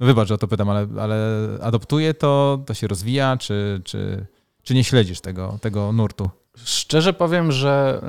no 0.00 0.06
wybacz, 0.06 0.28
że 0.28 0.34
o 0.34 0.38
to 0.38 0.48
pytam, 0.48 0.70
ale, 0.70 0.86
ale 1.00 1.48
adoptuje 1.62 2.14
to, 2.14 2.62
to 2.66 2.74
się 2.74 2.86
rozwija, 2.86 3.36
czy, 3.36 3.80
czy, 3.84 4.26
czy 4.62 4.74
nie 4.74 4.84
śledzisz 4.84 5.20
tego, 5.20 5.58
tego 5.60 5.92
nurtu? 5.92 6.30
Szczerze 6.64 7.12
powiem, 7.12 7.52
że 7.52 8.02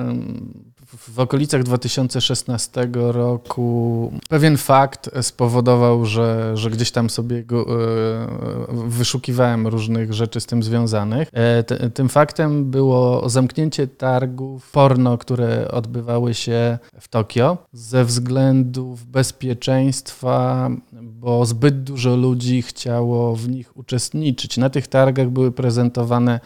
w 0.98 1.20
okolicach 1.20 1.62
2016 1.62 2.88
roku 2.94 4.12
pewien 4.28 4.56
fakt 4.56 5.10
spowodował, 5.22 6.06
że, 6.06 6.56
że 6.56 6.70
gdzieś 6.70 6.90
tam 6.90 7.10
sobie 7.10 7.44
go, 7.44 7.66
e, 7.68 8.66
wyszukiwałem 8.88 9.66
różnych 9.66 10.12
rzeczy 10.12 10.40
z 10.40 10.46
tym 10.46 10.62
związanych. 10.62 11.28
E, 11.32 11.90
tym 11.90 12.08
faktem 12.08 12.70
było 12.70 13.28
zamknięcie 13.28 13.86
targów 13.86 14.70
porno, 14.70 15.18
które 15.18 15.70
odbywały 15.70 16.34
się 16.34 16.78
w 17.00 17.08
Tokio 17.08 17.58
ze 17.72 18.04
względów 18.04 19.06
bezpieczeństwa, 19.06 20.70
bo 20.92 21.46
zbyt 21.46 21.82
dużo 21.82 22.16
ludzi 22.16 22.62
chciało 22.62 23.36
w 23.36 23.48
nich 23.48 23.76
uczestniczyć. 23.76 24.56
Na 24.56 24.70
tych 24.70 24.86
targach 24.86 25.28
były 25.28 25.52
prezentowane 25.52 26.40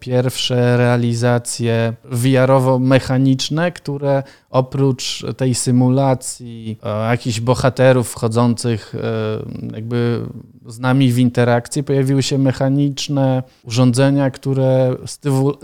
pierwsze 0.00 0.76
realizacje 0.76 1.92
VR-owo-mechaniczne, 2.04 3.72
które 3.72 4.22
oprócz 4.50 5.24
tej 5.36 5.54
symulacji 5.54 6.78
e, 6.82 7.10
jakichś 7.10 7.40
bohaterów 7.40 8.08
wchodzących 8.08 8.94
e, 8.94 9.74
jakby 9.74 10.26
z 10.66 10.78
nami 10.78 11.12
w 11.12 11.18
interakcję, 11.18 11.82
pojawiły 11.82 12.22
się 12.22 12.38
mechaniczne 12.38 13.42
urządzenia, 13.64 14.30
które 14.30 14.96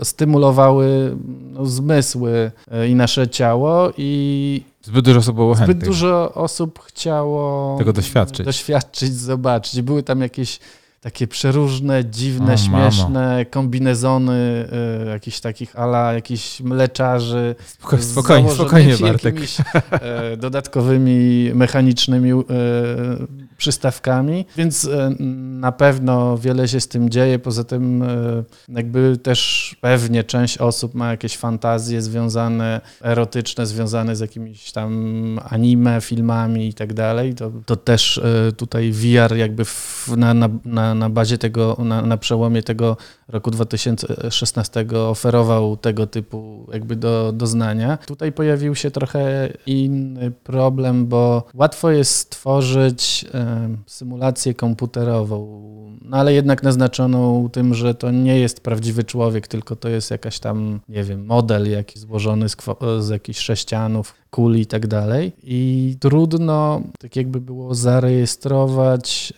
stymulowały 0.03 1.17
no, 1.53 1.65
zmysły 1.65 2.51
i 2.89 2.95
nasze 2.95 3.27
ciało 3.27 3.91
i 3.97 4.61
Zbyt 4.81 5.05
dużo 5.05 5.19
osób 5.19 5.35
było 5.35 5.53
chętnych. 5.55 5.77
Zbyt 5.77 5.87
dużo 5.87 6.33
osób 6.33 6.79
chciało 6.83 7.75
tego 7.77 7.93
doświadczyć. 7.93 8.45
doświadczyć, 8.45 9.13
zobaczyć. 9.13 9.81
Były 9.81 10.03
tam 10.03 10.21
jakieś 10.21 10.59
takie 11.07 11.27
przeróżne, 11.27 12.05
dziwne, 12.05 12.53
o, 12.53 12.57
śmieszne 12.57 13.31
mamo. 13.37 13.45
kombinezony 13.49 14.67
y, 15.03 15.09
jakichś 15.09 15.39
takich 15.39 15.79
ala 15.79 16.13
jakichś 16.13 16.59
mleczarzy. 16.61 17.55
Spokojnie, 17.65 18.05
spokojnie, 18.05 18.53
spokojnie 18.53 18.97
Bartek. 18.97 19.23
Jakimiś, 19.23 19.59
y, 20.33 20.37
dodatkowymi 20.37 21.51
mechanicznymi 21.53 22.31
y, 22.31 22.43
przystawkami, 23.57 24.45
więc 24.57 24.85
e, 24.85 25.15
na 25.59 25.71
pewno 25.71 26.37
wiele 26.37 26.67
się 26.67 26.79
z 26.79 26.87
tym 26.87 27.09
dzieje. 27.09 27.39
Poza 27.39 27.63
tym 27.63 28.03
e, 28.03 28.43
jakby 28.69 29.17
też 29.17 29.75
pewnie 29.81 30.23
część 30.23 30.57
osób 30.57 30.95
ma 30.95 31.11
jakieś 31.11 31.37
fantazje 31.37 32.01
związane, 32.01 32.81
erotyczne, 33.01 33.65
związane 33.65 34.15
z 34.15 34.19
jakimiś 34.19 34.71
tam 34.71 35.39
anime, 35.49 36.01
filmami 36.01 36.67
i 36.67 36.73
tak 36.73 36.93
dalej. 36.93 37.35
To, 37.65 37.75
też 37.75 38.17
e, 38.17 38.51
tutaj 38.51 38.91
VR 38.91 39.35
jakby 39.35 39.65
w, 39.65 40.07
na, 40.17 40.33
na, 40.65 40.95
na 40.95 41.09
bazie 41.09 41.37
tego, 41.37 41.77
na, 41.79 42.01
na 42.01 42.17
przełomie 42.17 42.63
tego 42.63 42.97
roku 43.27 43.51
2016 43.51 44.85
oferował 45.07 45.77
tego 45.77 46.07
typu 46.07 46.67
jakby 46.73 46.95
do 46.95 47.31
doznania. 47.31 47.97
Tutaj 47.97 48.31
pojawił 48.31 48.75
się 48.75 48.91
trochę 48.91 49.49
inny 49.65 50.31
problem, 50.31 51.07
bo 51.07 51.43
łatwo 51.53 51.91
jest 51.91 52.11
stworzyć 52.11 53.25
symulację 53.85 54.53
komputerową, 54.53 55.47
no 56.01 56.17
ale 56.17 56.33
jednak 56.33 56.63
naznaczoną 56.63 57.49
tym, 57.49 57.73
że 57.73 57.95
to 57.95 58.11
nie 58.11 58.39
jest 58.39 58.61
prawdziwy 58.61 59.03
człowiek, 59.03 59.47
tylko 59.47 59.75
to 59.75 59.89
jest 59.89 60.11
jakaś 60.11 60.39
tam, 60.39 60.79
nie 60.89 61.03
wiem, 61.03 61.25
model 61.25 61.71
jakiś 61.71 62.01
złożony 62.01 62.49
z, 62.49 62.57
z 62.99 63.09
jakichś 63.09 63.39
sześcianów, 63.39 64.13
kuli 64.29 64.61
i 64.61 64.65
tak 64.65 64.87
dalej. 64.87 65.31
I 65.43 65.95
trudno 65.99 66.81
tak 66.99 67.15
jakby 67.15 67.41
było 67.41 67.75
zarejestrować 67.75 69.33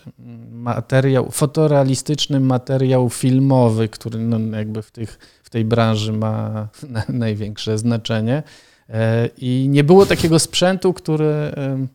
materiał, 0.51 1.31
fotorealistyczny 1.31 2.39
materiał 2.39 3.09
filmowy, 3.09 3.87
który 3.87 4.19
no 4.19 4.57
jakby 4.57 4.81
w, 4.81 4.91
tych, 4.91 5.19
w 5.43 5.49
tej 5.49 5.65
branży 5.65 6.13
ma 6.13 6.67
największe 7.09 7.77
znaczenie. 7.77 8.43
E, 8.89 9.29
I 9.37 9.67
nie 9.69 9.83
było 9.83 10.05
takiego 10.05 10.39
sprzętu, 10.39 10.93
który, 10.93 11.51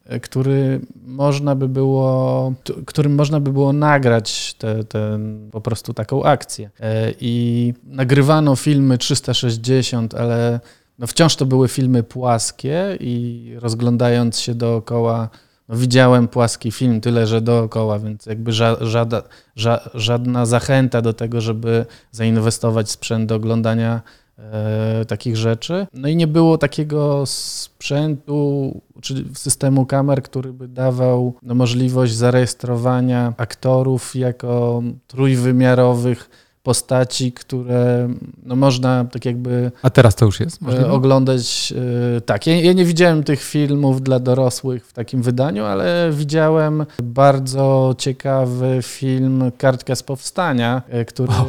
e, 0.07 0.21
który 0.21 0.81
można 1.07 1.55
by 1.55 1.69
było, 1.69 2.53
którym 2.87 3.15
można 3.15 3.41
by 3.41 3.53
było 3.53 3.73
nagrać 3.73 4.55
te, 4.55 4.85
te, 4.85 5.19
po 5.51 5.61
prostu 5.61 5.95
taką 5.95 6.25
akcję. 6.25 6.71
E, 6.81 7.13
I 7.21 7.75
nagrywano 7.85 8.57
filmy 8.57 8.99
360, 8.99 10.15
ale 10.15 10.61
no 10.99 11.07
wciąż 11.07 11.37
to 11.37 11.47
były 11.47 11.69
filmy 11.69 12.03
płaskie 12.03 12.97
i 13.01 13.51
rozglądając 13.59 14.41
się 14.41 14.55
dookoła, 14.55 15.29
no 15.69 15.77
widziałem 15.77 16.29
płaski 16.29 16.73
film, 16.73 17.01
tyle 17.01 17.27
że 17.27 17.41
dookoła, 17.41 17.99
więc 17.99 18.27
jakby 18.27 18.53
ża 18.53 18.77
żada, 18.81 19.23
ża 19.57 19.91
żadna 19.95 20.47
zachęta 20.47 21.03
do 21.03 21.13
tego, 21.13 21.41
żeby 21.41 21.87
zainwestować 22.13 22.87
w 22.87 22.91
sprzęt 22.91 23.29
do 23.29 23.35
oglądania 23.35 24.03
e, 24.39 25.05
takich 25.05 25.37
rzeczy. 25.37 25.87
No 25.95 26.09
i 26.09 26.17
nie 26.17 26.27
było 26.27 26.59
takiego 26.59 27.27
sprzętu 27.27 28.81
czy 29.03 29.25
systemu 29.35 29.87
kamer, 29.87 30.23
który 30.23 30.53
by 30.53 30.69
dawał 30.69 31.35
no, 31.43 31.55
możliwość 31.55 32.15
zarejestrowania 32.15 33.33
aktorów 33.37 34.15
jako 34.15 34.83
trójwymiarowych 35.07 36.31
postaci, 36.65 37.33
które 37.33 38.09
no, 38.43 38.57
można 38.57 39.05
tak 39.05 39.25
jakby. 39.25 39.71
A 39.83 39.91
teraz 39.91 40.15
to 40.15 40.25
już 40.27 40.41
jest? 40.41 40.63
E, 40.63 40.65
możliwe? 40.65 40.93
Oglądać. 40.93 41.75
E, 42.17 42.21
tak, 42.21 42.47
ja, 42.47 42.61
ja, 42.61 42.73
nie 42.73 42.85
widziałem 42.85 43.25
tych 43.25 43.43
filmów 43.43 44.03
dla 44.03 44.19
dorosłych 44.19 44.87
w 44.87 44.93
takim 44.93 45.23
wydaniu, 45.23 45.65
ale 45.65 46.11
widziałem 46.13 46.87
bardzo 47.03 47.95
ciekawy 47.99 48.79
film 48.83 49.53
Kartka 49.59 49.95
z 49.95 50.03
Powstania, 50.03 50.83
e, 50.89 51.05
który. 51.05 51.33
Oh 51.33 51.45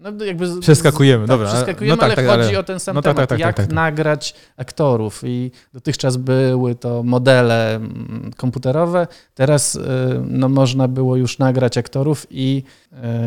no 0.00 0.24
jakby 0.24 0.60
przeskakujemy, 0.60 1.26
tak, 1.26 1.28
dobra. 1.28 1.48
Przeskakujemy, 1.48 1.96
no 1.96 2.00
tak, 2.00 2.04
ale 2.04 2.16
tak, 2.16 2.26
chodzi 2.26 2.48
ale... 2.48 2.58
o 2.58 2.62
ten 2.62 2.80
sam 2.80 2.94
no 2.94 3.02
temat, 3.02 3.16
tak, 3.16 3.28
tak, 3.28 3.38
jak 3.38 3.72
nagrać 3.72 4.34
aktorów. 4.56 5.22
I 5.24 5.50
dotychczas 5.74 6.16
były 6.16 6.74
to 6.74 7.02
modele 7.02 7.74
mm, 7.74 8.30
komputerowe, 8.36 9.06
teraz 9.34 9.74
y, 9.74 9.80
no, 10.28 10.48
można 10.48 10.88
było 10.88 11.16
już 11.16 11.38
nagrać 11.38 11.78
aktorów 11.78 12.26
i, 12.30 12.62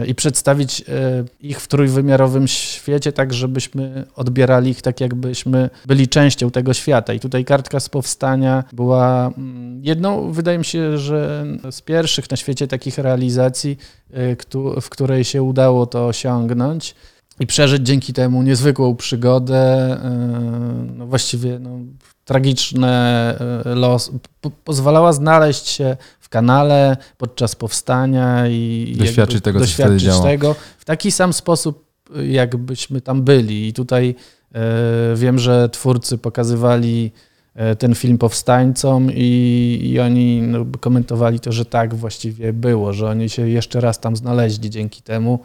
y, 0.01 0.05
i 0.05 0.15
przedstawić 0.15 0.81
y, 0.81 0.83
ich 1.39 1.61
w 1.61 1.67
trójwymiarowym 1.67 2.47
świecie, 2.47 3.11
tak 3.11 3.33
żebyśmy 3.33 4.05
odbierali 4.15 4.69
ich 4.69 4.81
tak 4.81 5.01
jakbyśmy 5.01 5.69
byli 5.85 6.07
częścią 6.07 6.51
tego 6.51 6.73
świata. 6.73 7.13
I 7.13 7.19
tutaj 7.19 7.45
kartka 7.45 7.79
z 7.79 7.89
powstania 7.89 8.63
była 8.73 9.31
mm, 9.37 9.83
jedną, 9.83 10.31
wydaje 10.31 10.57
mi 10.57 10.65
się, 10.65 10.97
że 10.97 11.45
z 11.71 11.81
pierwszych 11.81 12.31
na 12.31 12.37
świecie 12.37 12.67
takich 12.67 12.97
realizacji, 12.97 13.77
w 14.81 14.89
której 14.89 15.23
się 15.23 15.43
udało 15.43 15.85
to 15.85 16.07
osiągnąć 16.07 16.95
i 17.39 17.47
przeżyć 17.47 17.87
dzięki 17.87 18.13
temu 18.13 18.43
niezwykłą 18.43 18.95
przygodę, 18.95 19.55
e, 19.55 20.09
no 20.95 21.05
właściwie 21.05 21.59
no, 21.59 21.69
tragiczne 22.25 23.35
e, 23.65 23.75
los, 23.75 24.11
po, 24.41 24.49
pozwalała 24.49 25.13
znaleźć 25.13 25.67
się 25.67 25.97
w 26.19 26.29
kanale 26.29 26.97
podczas 27.17 27.55
powstania 27.55 28.47
i 28.47 28.95
doświadczyć 28.99 29.43
tego, 29.43 29.59
doświadczyć 29.59 30.19
tego 30.23 30.55
w 30.77 30.85
taki 30.85 31.11
sam 31.11 31.33
sposób, 31.33 31.85
jakbyśmy 32.27 33.01
tam 33.01 33.23
byli. 33.23 33.67
I 33.67 33.73
tutaj 33.73 34.15
wiem, 35.15 35.39
że 35.39 35.69
twórcy 35.69 36.17
pokazywali 36.17 37.11
ten 37.79 37.95
film 37.95 38.17
powstańcom 38.17 39.09
i, 39.13 39.79
i 39.83 39.99
oni 39.99 40.41
no, 40.41 40.65
komentowali 40.79 41.39
to, 41.39 41.51
że 41.51 41.65
tak 41.65 41.95
właściwie 41.95 42.53
było, 42.53 42.93
że 42.93 43.09
oni 43.09 43.29
się 43.29 43.49
jeszcze 43.49 43.81
raz 43.81 43.99
tam 43.99 44.15
znaleźli 44.15 44.69
dzięki 44.69 45.01
temu. 45.01 45.39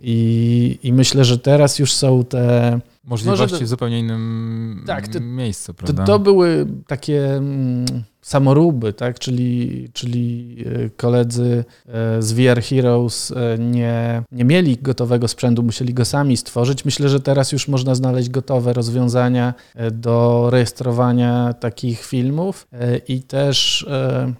I, 0.00 0.78
I 0.82 0.92
myślę, 0.92 1.24
że 1.24 1.38
teraz 1.38 1.78
już 1.78 1.92
są 1.92 2.24
te 2.24 2.80
możliwości 3.04 3.64
w 3.64 3.68
zupełnie 3.68 3.98
innym 3.98 4.84
tak, 4.86 5.08
to, 5.08 5.20
miejscu, 5.20 5.74
prawda? 5.74 6.04
To, 6.04 6.12
to 6.12 6.18
były 6.18 6.66
takie 6.86 7.36
mm, 7.36 7.86
samoróby, 8.24 8.92
tak? 8.92 9.18
czyli, 9.18 9.88
czyli 9.92 10.56
e, 10.66 10.90
koledzy 10.96 11.64
e, 11.88 12.22
z 12.22 12.32
VR 12.32 12.62
Heroes 12.62 13.30
e, 13.30 13.58
nie, 13.58 14.22
nie 14.32 14.44
mieli 14.44 14.76
gotowego 14.76 15.28
sprzętu, 15.28 15.62
musieli 15.62 15.94
go 15.94 16.04
sami 16.04 16.36
stworzyć. 16.36 16.84
Myślę, 16.84 17.08
że 17.08 17.20
teraz 17.20 17.52
już 17.52 17.68
można 17.68 17.94
znaleźć 17.94 18.28
gotowe 18.28 18.72
rozwiązania 18.72 19.54
do 19.92 20.48
rejestrowania 20.50 21.54
takich 21.60 22.04
filmów 22.04 22.66
i 23.08 23.22
też 23.22 23.86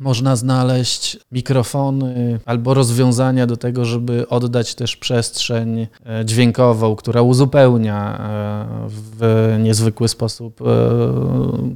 można 0.00 0.36
znaleźć 0.36 1.18
mikrofony 1.32 2.40
albo 2.44 2.74
rozwiązania 2.74 3.46
do 3.46 3.56
tego, 3.56 3.84
żeby 3.84 4.28
oddać 4.28 4.74
też 4.74 4.96
przestrzeń 4.96 5.86
dźwiękową, 6.24 6.96
która 6.96 7.22
uzupełnia 7.22 8.20
w 8.88 9.56
niezwykły 9.62 10.08
sposób 10.08 10.60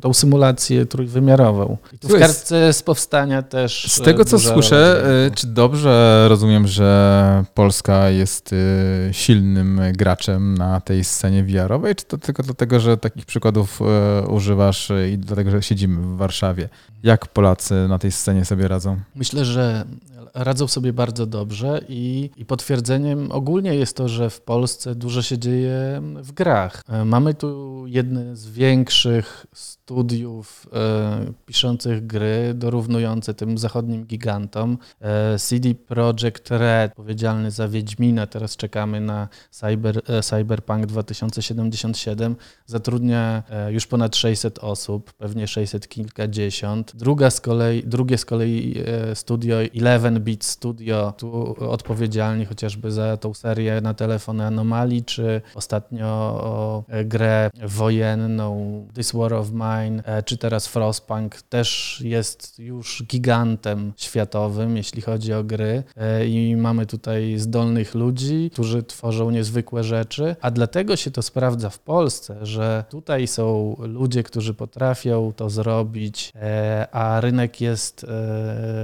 tą 0.01 0.14
symulację 0.14 0.87
trójwymiarową. 0.87 1.77
W 2.03 2.19
kartce 2.19 2.73
z 2.73 2.83
powstania 2.83 3.43
też. 3.43 3.93
Z 3.93 4.01
tego 4.01 4.25
co 4.25 4.39
słyszę, 4.39 5.05
e, 5.27 5.31
czy 5.31 5.47
dobrze 5.47 6.27
rozumiem, 6.29 6.67
że 6.67 7.45
Polska 7.55 8.11
jest 8.11 8.53
e, 8.53 9.15
silnym 9.15 9.81
graczem 9.93 10.59
na 10.59 10.81
tej 10.81 11.05
scenie 11.05 11.45
VR-owej, 11.45 11.95
czy 11.95 12.05
to 12.05 12.19
tylko 12.19 12.43
dlatego, 12.43 12.81
że 12.81 12.97
takich 12.97 13.27
przykładów 13.27 13.81
e, 13.83 14.27
używasz 14.27 14.93
i 15.13 15.19
dlatego, 15.19 15.51
że 15.51 15.63
siedzimy 15.63 16.03
w 16.03 16.17
Warszawie? 16.17 16.69
Jak 17.03 17.27
Polacy 17.27 17.75
na 17.89 17.99
tej 17.99 18.13
scenie 18.13 18.45
sobie 18.45 18.69
radzą? 18.69 19.01
Myślę, 19.15 19.45
że 19.45 19.85
radzą 20.35 20.69
sobie 20.69 20.93
bardzo 20.93 21.27
dobrze 21.27 21.81
i, 21.89 22.31
i 22.37 22.45
potwierdzeniem 22.45 23.33
ogólnie 23.33 23.75
jest 23.75 23.97
to, 23.97 24.09
że 24.09 24.31
w 24.31 24.41
Polsce 24.41 24.95
dużo 24.95 25.23
się 25.23 25.39
dzieje 25.39 26.03
w 26.23 26.33
grach. 26.33 26.83
Mamy 27.05 27.35
tu 27.35 27.85
jedne 27.87 28.37
z 28.37 28.51
większych 28.51 29.47
studiów 29.55 30.67
e, 30.73 31.33
piszących 31.47 32.07
gry, 32.07 32.55
dorównujące 32.55 33.35
tym 33.35 33.59
zachodnim 33.59 34.05
gigantom. 34.05 34.79
E, 35.01 35.39
CD 35.39 35.75
Projekt 35.75 36.51
Red, 36.51 36.91
odpowiedzialny 36.91 37.51
za 37.51 37.69
Wiedźmina, 37.69 38.27
teraz 38.27 38.57
czekamy 38.57 39.01
na 39.01 39.29
Cyber, 39.51 40.03
e, 40.09 40.23
Cyberpunk 40.23 40.87
2077, 40.87 42.37
zatrudnia 42.67 43.43
e, 43.51 43.73
już 43.73 43.87
ponad 43.87 44.17
600 44.17 44.59
osób, 44.59 45.13
pewnie 45.13 45.47
600 45.47 45.89
kilkadziesiąt. 45.89 46.97
Druga 46.97 47.31
z 47.31 47.41
kolei, 47.41 47.83
drugie 47.83 48.19
z 48.19 48.25
kolei 48.25 48.75
e, 48.87 49.15
studio 50.09 50.18
11-bit 50.18 50.44
Studio, 50.44 51.12
tu 51.16 51.57
odpowiedzialni 51.71 52.44
chociażby 52.44 52.90
za 52.90 53.16
tą 53.16 53.35
serię 53.35 53.81
na 53.81 53.94
telefony 53.94 54.47
Anomalii, 54.47 55.05
czy 55.05 55.40
ostatnio 55.55 56.85
e, 56.88 57.05
grę 57.05 57.51
wojenną 57.66 58.87
This 58.94 59.12
War 59.12 59.35
of 59.35 59.51
Mine, 59.53 60.03
E, 60.05 60.23
czy 60.23 60.38
teraz 60.38 60.66
Frostpunk 60.66 61.42
też 61.42 62.01
jest 62.05 62.59
już 62.59 63.03
gigantem 63.07 63.92
światowym, 63.97 64.77
jeśli 64.77 65.03
chodzi 65.03 65.33
o 65.33 65.44
gry 65.44 65.83
e, 65.97 66.27
i 66.27 66.57
mamy 66.57 66.87
tutaj 66.87 67.38
zdolnych 67.38 67.94
ludzi, 67.94 68.51
którzy 68.53 68.83
tworzą 68.83 69.31
niezwykłe 69.31 69.85
rzeczy, 69.85 70.37
a 70.40 70.51
dlatego 70.51 70.97
się 70.97 71.11
to 71.11 71.23
sprawdza 71.23 71.71
w 71.71 71.79
Polsce, 71.79 72.47
że 72.47 72.85
tutaj 72.90 73.27
są 73.27 73.77
ludzie, 73.79 74.23
którzy 74.23 74.55
potrafią 74.55 75.33
to 75.37 75.51
zrobić, 75.51 76.33
a 76.92 77.21
rynek 77.21 77.61
jest 77.61 78.07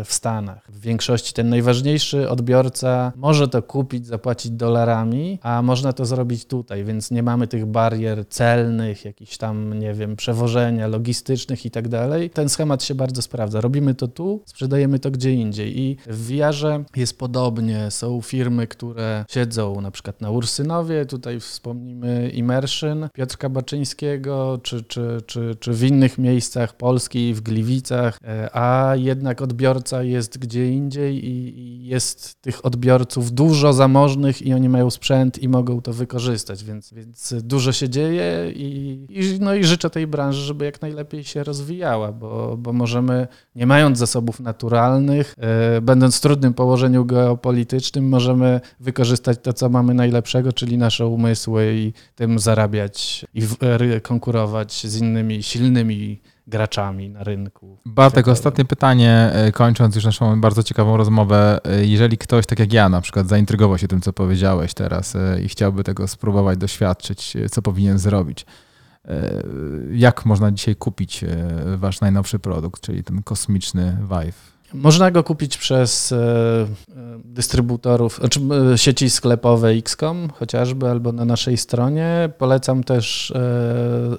w 0.05 0.15
Stanach. 0.15 0.63
W 0.69 0.81
większości 0.81 1.14
większości 1.15 1.35
ten 1.35 1.49
najważniejszy 1.49 2.31
odbiorca 2.31 3.13
może 3.17 3.49
to 3.49 3.63
kupić, 3.63 4.07
zapłacić 4.07 4.53
dolarami, 4.53 5.39
a 5.43 5.63
można 5.63 5.93
to 5.93 6.07
zrobić 6.07 6.45
tutaj, 6.45 6.85
więc 6.85 7.11
nie 7.11 7.23
mamy 7.23 7.47
tych 7.47 7.67
barier 7.67 8.29
celnych, 8.29 9.05
jakichś 9.05 9.37
tam, 9.37 9.79
nie 9.79 9.95
wiem, 9.95 10.17
przewożenia 10.17 10.87
logistycznych 10.87 11.67
i 11.67 11.71
tak 11.71 11.89
dalej. 11.89 12.31
Ten 12.31 12.49
schemat 12.49 12.83
się 12.83 12.95
bardzo 12.95 13.23
sprawdza. 13.23 13.61
Robimy 13.61 13.95
to 13.95 14.09
tu, 14.09 14.43
sprzedajemy 14.47 14.99
to 14.99 15.11
gdzie 15.11 15.33
indziej 15.33 15.81
i 15.81 15.97
w 16.07 16.27
VR 16.27 16.55
jest 16.97 17.19
podobnie. 17.19 17.91
Są 17.91 18.21
firmy, 18.21 18.67
które 18.67 19.25
siedzą 19.29 19.81
na 19.81 19.91
przykład 19.91 20.21
na 20.21 20.31
Ursynowie, 20.31 21.07
tutaj 21.07 21.41
wspomnimy 21.41 22.31
Immersion 22.31 23.09
Piotrka 23.13 23.49
Baczyńskiego, 23.49 24.61
czy, 24.63 24.83
czy, 24.83 25.23
czy, 25.27 25.55
czy 25.61 25.73
w 25.73 25.83
innych 25.85 26.19
miejscach 26.19 26.77
Polski, 26.77 27.35
w 27.35 27.41
Gliwicach, 27.41 28.19
e, 28.25 28.49
a 28.53 28.97
jednak 28.97 29.43
odbiorca 29.43 30.03
jest 30.03 30.39
gdzie 30.39 30.71
indziej 30.73 31.04
i 31.13 31.87
jest 31.87 32.43
tych 32.43 32.67
odbiorców 32.67 33.33
dużo 33.33 33.73
zamożnych 33.73 34.43
i 34.43 34.55
oni 34.55 34.69
mają 34.69 34.91
sprzęt 34.91 35.39
i 35.39 35.49
mogą 35.49 35.81
to 35.83 35.93
wykorzystać, 35.93 36.65
więc, 36.65 36.93
więc 36.93 37.35
dużo 37.43 37.73
się 37.73 37.89
dzieje 37.89 38.53
i, 38.55 38.99
i, 39.09 39.41
no 39.41 39.55
i 39.55 39.65
życzę 39.65 39.91
tej 39.91 40.07
branży, 40.07 40.41
żeby 40.41 40.65
jak 40.65 40.83
najlepiej 40.83 41.25
się 41.25 41.45
rozwijała, 41.45 42.13
bo, 42.13 42.57
bo 42.57 42.73
możemy, 42.73 43.27
nie 43.55 43.67
mając 43.67 43.99
zasobów 43.99 44.41
naturalnych, 44.41 45.35
e, 45.39 45.81
będąc 45.81 46.17
w 46.17 46.21
trudnym 46.21 46.55
położeniu 46.55 47.05
geopolitycznym, 47.05 48.09
możemy 48.09 48.61
wykorzystać 48.81 49.39
to, 49.43 49.53
co 49.53 49.69
mamy 49.69 49.95
najlepszego, 49.95 50.53
czyli 50.53 50.79
nasze 50.79 51.07
umysły 51.07 51.75
i 51.75 51.93
tym 52.15 52.39
zarabiać 52.39 53.27
i 53.35 53.41
w, 53.41 53.57
konkurować 54.03 54.87
z 54.87 54.97
innymi 55.01 55.43
silnymi 55.43 56.21
graczami 56.47 57.11
na 57.11 57.25
rynku. 57.25 57.79
Bartek, 57.87 58.29
ostatnie 58.29 58.65
pytanie, 58.65 59.31
e, 59.33 59.53
kończąc 59.53 59.95
już 59.95 60.05
naszą 60.05 60.41
bardzo 60.41 60.63
ciekawą 60.63 60.97
rozmowę. 60.97 61.59
E, 61.65 61.85
jeżeli 61.85 62.19
ktoś, 62.19 62.47
tak 62.47 62.59
jak 62.59 62.73
ja 62.73 62.89
na 62.89 63.01
przykład, 63.01 63.29
zaintrygował 63.29 63.79
się 63.79 63.89
tym, 63.89 64.01
co 64.01 64.13
powiedziałeś 64.13 64.75
teraz 64.75 65.17
e, 65.17 65.43
i 65.43 65.49
chciałby 65.49 65.85
tego 65.85 66.09
spróbować, 66.09 66.59
doświadczyć, 66.59 67.37
co 67.51 67.63
powinien 67.63 67.99
zrobić, 67.99 68.47
jak 69.93 70.27
można 70.27 70.53
dzisiaj 70.53 70.77
kupić 70.77 71.25
wasz 71.77 72.01
najnowszy 72.01 72.39
produkt, 72.39 72.83
czyli 72.83 73.05
ten 73.05 73.23
kosmiczny 73.23 73.99
Vive? 74.01 74.54
Można 74.73 75.11
go 75.11 75.25
kupić 75.25 75.59
przez 75.59 76.13
e, 76.13 76.17
e, 76.17 76.67
dystrybutorów, 77.25 78.17
znaczy 78.21 78.41
e, 78.73 78.79
sieci 78.79 79.11
sklepowe 79.11 79.69
XCOM 79.69 80.31
chociażby, 80.31 80.91
albo 80.91 81.13
na 81.13 81.25
naszej 81.25 81.57
stronie. 81.57 82.31
Polecam 82.39 82.85
też, 82.85 83.33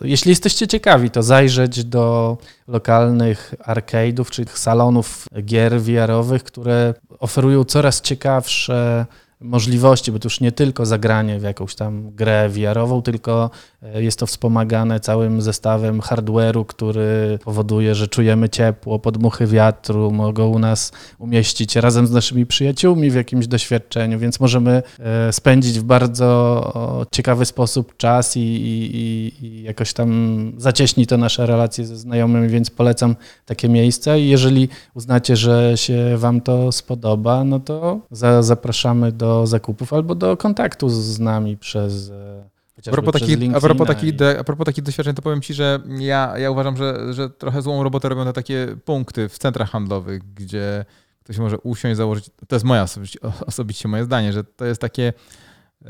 jeśli 0.02 0.30
jesteście 0.30 0.68
ciekawi, 0.68 1.10
to 1.10 1.24
zajrzeć 1.24 1.84
do 1.84 2.38
lokalnych 2.68 3.54
arcade'ów, 3.68 4.30
czyli 4.30 4.48
salonów 4.54 5.28
gier 5.44 5.82
VR-owych, 5.82 6.44
które 6.44 6.94
oferują 7.20 7.64
coraz 7.64 8.02
ciekawsze 8.02 9.06
możliwości, 9.46 10.12
bo 10.12 10.20
to 10.20 10.26
już 10.26 10.42
nie 10.42 10.52
tylko 10.52 10.86
zagranie 10.86 11.40
w 11.40 11.44
jakąś 11.44 11.76
tam 11.76 12.12
grę 12.12 12.50
VR-ową, 12.50 13.02
tylko 13.02 13.50
e, 13.82 14.04
jest 14.04 14.20
to 14.20 14.26
wspomagane 14.26 15.00
całym 15.00 15.42
zestawem 15.42 16.00
hardware'u, 16.02 16.66
który 16.66 17.40
powoduje, 17.44 17.96
że 17.96 18.08
czujemy 18.08 18.50
ciepło, 18.50 19.00
podmuchy 19.00 19.48
wiatru, 19.48 20.12
mogą 20.12 20.60
nas 20.60 20.92
umieścić 21.20 21.76
razem 21.76 22.08
z 22.08 22.12
naszymi 22.12 22.46
przyjaciółmi 22.46 23.12
w 23.12 23.16
jakimś 23.16 23.48
doświadczeniu, 23.48 24.20
więc 24.20 24.40
możemy 24.40 24.84
e, 25.00 25.34
spędzić 25.34 25.80
w 25.80 25.84
bardzo 25.84 27.06
ciekawy 27.12 27.46
sposób 27.46 27.98
czas 27.98 28.38
i, 28.38 28.40
i, 28.40 29.46
i 29.46 29.64
jakoś 29.64 29.94
tam 29.94 30.52
zacieśni 30.58 31.08
to 31.08 31.18
nasze 31.18 31.46
relacje 31.46 31.86
ze 31.86 31.98
znajomymi, 31.98 32.48
więc 32.48 32.70
polecam 32.70 33.16
takie 33.46 33.70
miejsca. 33.70 34.18
I 34.18 34.28
jeżeli 34.28 34.70
uznacie, 34.94 35.36
że 35.36 35.78
się 35.78 36.18
Wam 36.18 36.42
to 36.42 36.72
spodoba, 36.72 37.44
no 37.44 37.60
to 37.60 38.00
za, 38.12 38.44
zapraszamy 38.44 39.12
do 39.12 39.35
do 39.36 39.48
zakupów 39.48 39.94
albo 39.94 40.16
do 40.16 40.38
kontaktu 40.38 40.90
z 40.90 41.20
nami 41.20 41.58
przez 41.58 42.10
e, 42.10 42.50
a 42.88 42.92
propos, 42.92 43.14
takich, 43.14 43.56
a, 43.56 43.60
propos 43.60 43.88
takich, 43.88 44.14
a 44.40 44.44
propos 44.44 44.66
takich 44.66 44.84
doświadczeń, 44.84 45.16
to 45.16 45.22
powiem 45.22 45.42
Ci, 45.42 45.54
że 45.54 45.80
ja, 46.00 46.38
ja 46.38 46.52
uważam, 46.52 46.78
że, 46.78 47.14
że 47.14 47.30
trochę 47.30 47.62
złą 47.62 47.84
robotę 47.84 48.10
robią 48.10 48.24
te 48.24 48.34
takie 48.34 48.78
punkty 48.86 49.30
w 49.30 49.38
centrach 49.38 49.70
handlowych, 49.70 50.34
gdzie 50.34 50.86
ktoś 51.24 51.38
może 51.38 51.58
usiąść, 51.58 51.98
założyć. 51.98 52.30
To 52.48 52.56
jest 52.56 52.66
moja 52.66 52.84
osobiście, 52.84 53.20
osobiście 53.48 53.88
moje 53.88 54.04
zdanie, 54.04 54.34
że 54.34 54.44
to 54.44 54.66
jest 54.66 54.82
takie 54.82 55.14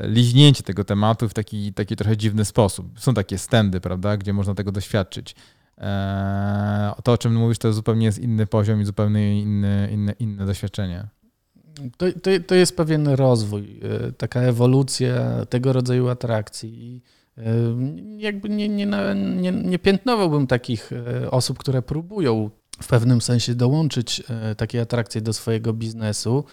liźnięcie 0.00 0.62
tego 0.62 0.84
tematu 0.84 1.28
w 1.28 1.34
taki, 1.34 1.72
taki 1.72 1.96
trochę 1.96 2.16
dziwny 2.16 2.44
sposób. 2.44 3.00
Są 3.00 3.14
takie 3.14 3.38
stędy, 3.38 3.80
prawda, 3.80 4.16
gdzie 4.16 4.32
można 4.32 4.54
tego 4.54 4.72
doświadczyć. 4.72 5.34
Eee, 5.78 6.92
to, 7.04 7.12
o 7.12 7.18
czym 7.18 7.34
mówisz, 7.34 7.58
to 7.58 7.72
zupełnie 7.72 8.06
jest 8.06 8.18
inny 8.18 8.46
poziom 8.46 8.80
i 8.80 8.84
zupełnie 8.84 9.40
inny, 9.40 9.88
inne, 9.92 10.12
inne 10.12 10.46
doświadczenie. 10.46 11.06
To, 11.96 12.06
to, 12.22 12.30
to 12.46 12.54
jest 12.54 12.76
pewien 12.76 13.08
rozwój, 13.08 13.80
e, 13.82 14.12
taka 14.12 14.40
ewolucja 14.40 15.46
tego 15.48 15.72
rodzaju 15.72 16.08
atrakcji. 16.08 16.70
I 16.82 17.02
e, 17.38 17.42
jakby 18.16 18.48
nie, 18.48 18.68
nie, 18.68 18.86
nie, 19.16 19.52
nie 19.52 19.78
piętnowałbym 19.78 20.46
takich 20.46 20.92
e, 20.92 21.30
osób, 21.30 21.58
które 21.58 21.82
próbują 21.82 22.50
w 22.82 22.88
pewnym 22.88 23.20
sensie 23.20 23.54
dołączyć 23.54 24.22
takie 24.56 24.80
atrakcje 24.80 25.20
do 25.20 25.32
swojego 25.32 25.72
biznesu. 25.72 26.44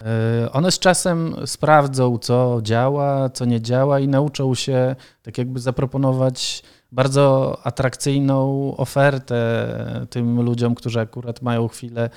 One 0.52 0.72
z 0.72 0.78
czasem 0.78 1.34
sprawdzą, 1.46 2.18
co 2.18 2.60
działa, 2.62 3.30
co 3.30 3.44
nie 3.44 3.60
działa 3.60 4.00
i 4.00 4.08
nauczą 4.08 4.54
się 4.54 4.96
tak 5.22 5.38
jakby 5.38 5.60
zaproponować 5.60 6.62
bardzo 6.92 7.58
atrakcyjną 7.64 8.76
ofertę 8.76 9.66
tym 10.10 10.42
ludziom, 10.42 10.74
którzy 10.74 11.00
akurat 11.00 11.42
mają 11.42 11.68
chwilę 11.68 12.10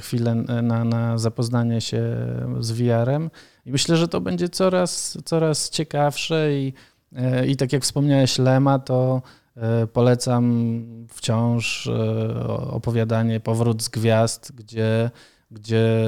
chwilę 0.00 0.34
na, 0.34 0.84
na 0.84 1.18
zapoznanie 1.18 1.80
się 1.80 2.02
z 2.60 2.70
VR-em. 2.70 3.30
I 3.66 3.70
myślę, 3.70 3.96
że 3.96 4.08
to 4.08 4.20
będzie 4.20 4.48
coraz, 4.48 5.18
coraz 5.24 5.70
ciekawsze 5.70 6.52
i, 6.54 6.72
e, 7.16 7.46
i 7.46 7.56
tak 7.56 7.72
jak 7.72 7.82
wspomniałeś 7.82 8.38
Lema, 8.38 8.78
to 8.78 9.22
e, 9.56 9.86
polecam 9.86 10.84
wciąż 11.08 11.88
opowiadanie 12.70 13.40
Powrót 13.40 13.82
z 13.82 13.88
Gwiazd, 13.88 14.52
gdzie, 14.52 15.10
gdzie 15.50 16.04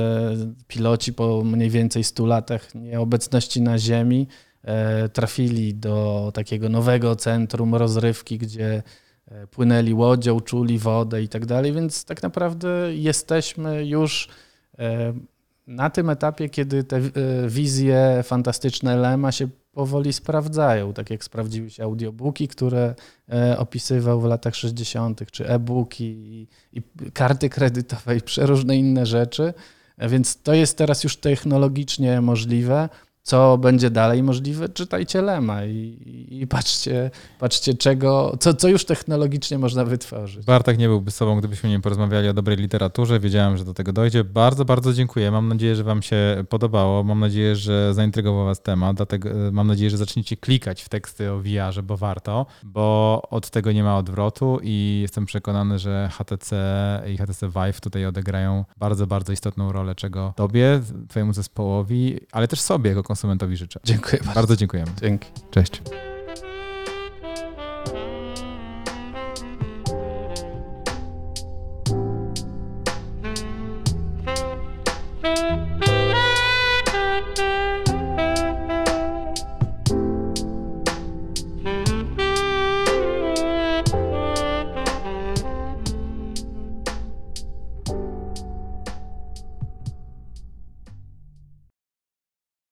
piloci 0.69 1.13
po 1.13 1.45
mniej 1.45 1.71
więcej 1.71 2.05
100 2.05 2.27
latach 2.27 2.75
nieobecności 2.75 3.63
na 3.63 3.79
Ziemi 3.79 4.29
trafili 5.13 5.75
do 5.75 6.31
takiego 6.35 6.69
nowego 6.69 7.17
centrum 7.17 7.75
rozrywki, 7.75 8.39
gdzie 8.39 8.67
E, 8.77 8.83
płynęli 9.51 9.95
łodzią, 9.95 10.41
czuli 10.41 10.79
wodę 10.79 11.23
i 11.23 11.29
tak 11.29 11.47
dalej, 11.47 11.73
więc 11.73 12.05
tak 12.05 12.23
naprawdę 12.23 12.69
jesteśmy 12.95 13.87
już 13.87 14.29
e, 14.79 15.13
na 15.67 15.91
tym 15.91 16.11
etapie, 16.11 16.49
kiedy 16.49 16.85
te 16.85 16.97
e, 16.97 17.03
wizje 17.49 18.21
fantastyczne 18.23 18.97
Lema 18.97 19.33
się 19.33 19.49
powoli 19.73 20.13
sprawdzają, 20.13 20.93
tak 20.93 21.11
jak 21.11 21.25
sprawdziły 21.25 21.71
się 21.71 21.83
audiobooki, 21.83 22.49
które 22.49 22.95
opisywał 23.59 24.21
w 24.21 24.25
latach 24.25 24.55
60., 24.57 25.31
czy 25.31 25.49
e-booki 25.49 26.05
i, 26.05 26.49
i 26.73 26.83
karty 27.13 27.49
kredytowe 27.49 28.17
i 28.17 28.21
przeróżne 28.21 28.77
inne 28.77 29.07
rzeczy. 29.07 29.55
Więc 29.99 30.43
to 30.43 30.55
jest 30.55 30.79
teraz 30.79 31.05
już 31.05 31.17
technologicznie 31.17 32.21
możliwe 32.21 32.89
co 33.23 33.59
będzie 33.59 33.91
dalej 33.91 34.23
możliwe, 34.23 34.69
czytajcie 34.69 35.23
Lema 35.23 35.65
i, 35.65 36.27
i, 36.31 36.47
patrzcie, 36.47 37.11
patrzcie 37.39 37.75
czego, 37.75 38.37
co, 38.41 38.55
co 38.55 38.69
już 38.69 38.85
technologicznie 38.85 39.59
można 39.59 39.85
wytworzyć. 39.85 40.45
Bartek 40.45 40.79
nie 40.79 40.89
byłby 40.89 41.11
sobą, 41.11 41.39
gdybyśmy 41.39 41.71
nie 41.71 41.81
porozmawiali 41.81 42.29
o 42.29 42.35
dobrej 42.35 42.57
literaturze. 42.57 43.21
Wiedziałem, 43.21 43.57
że 43.57 43.65
do 43.65 43.75
tego 43.75 43.93
dojdzie. 43.93 44.25
Bardzo, 44.25 44.65
bardzo 44.65 44.93
dziękuję. 44.93 45.31
Mam 45.31 45.49
nadzieję, 45.49 45.77
że 45.77 45.85
Wam 45.85 46.03
się 46.03 46.45
podobało. 46.49 47.05
Mam 47.05 47.21
nadzieję, 47.21 47.57
że 47.57 47.95
zaintrygował 47.95 48.45
Was 48.45 48.63
temat. 48.63 48.97
Dlatego 48.97 49.31
e, 49.31 49.51
mam 49.53 49.67
nadzieję, 49.67 49.91
że 49.91 49.97
zaczniecie 49.97 50.37
klikać 50.37 50.83
w 50.83 50.89
teksty 50.89 51.33
o 51.33 51.39
VR, 51.39 51.83
bo 51.83 51.97
warto, 51.97 52.47
bo 52.63 53.23
od 53.31 53.51
tego 53.51 53.73
nie 53.73 53.83
ma 53.83 53.99
odwrotu 53.99 54.59
i 54.63 54.99
jestem 55.03 55.27
przekonany, 55.27 55.79
że 55.79 56.11
HTC 56.13 56.57
i 57.13 57.17
HTC 57.17 57.49
Vive 57.49 57.81
tutaj 57.81 58.07
odegrają 58.07 58.65
bardzo, 58.77 59.07
bardzo 59.07 59.33
istotną 59.33 59.73
rolę, 59.73 59.95
czego 59.95 60.33
Tobie, 60.37 60.81
Twojemu 61.09 61.33
zespołowi, 61.33 62.21
ale 62.33 62.49
też 62.49 62.61
sobie 62.61 62.91
jako 62.91 63.12
konsumentowi 63.13 63.57
życzę. 63.57 63.81
Dziękuję 63.85 64.19
bardzo. 64.19 64.35
Bardzo 64.35 64.57
dziękujemy. 64.57 64.91
Dzięki. 65.01 65.29
Cześć. 65.51 65.83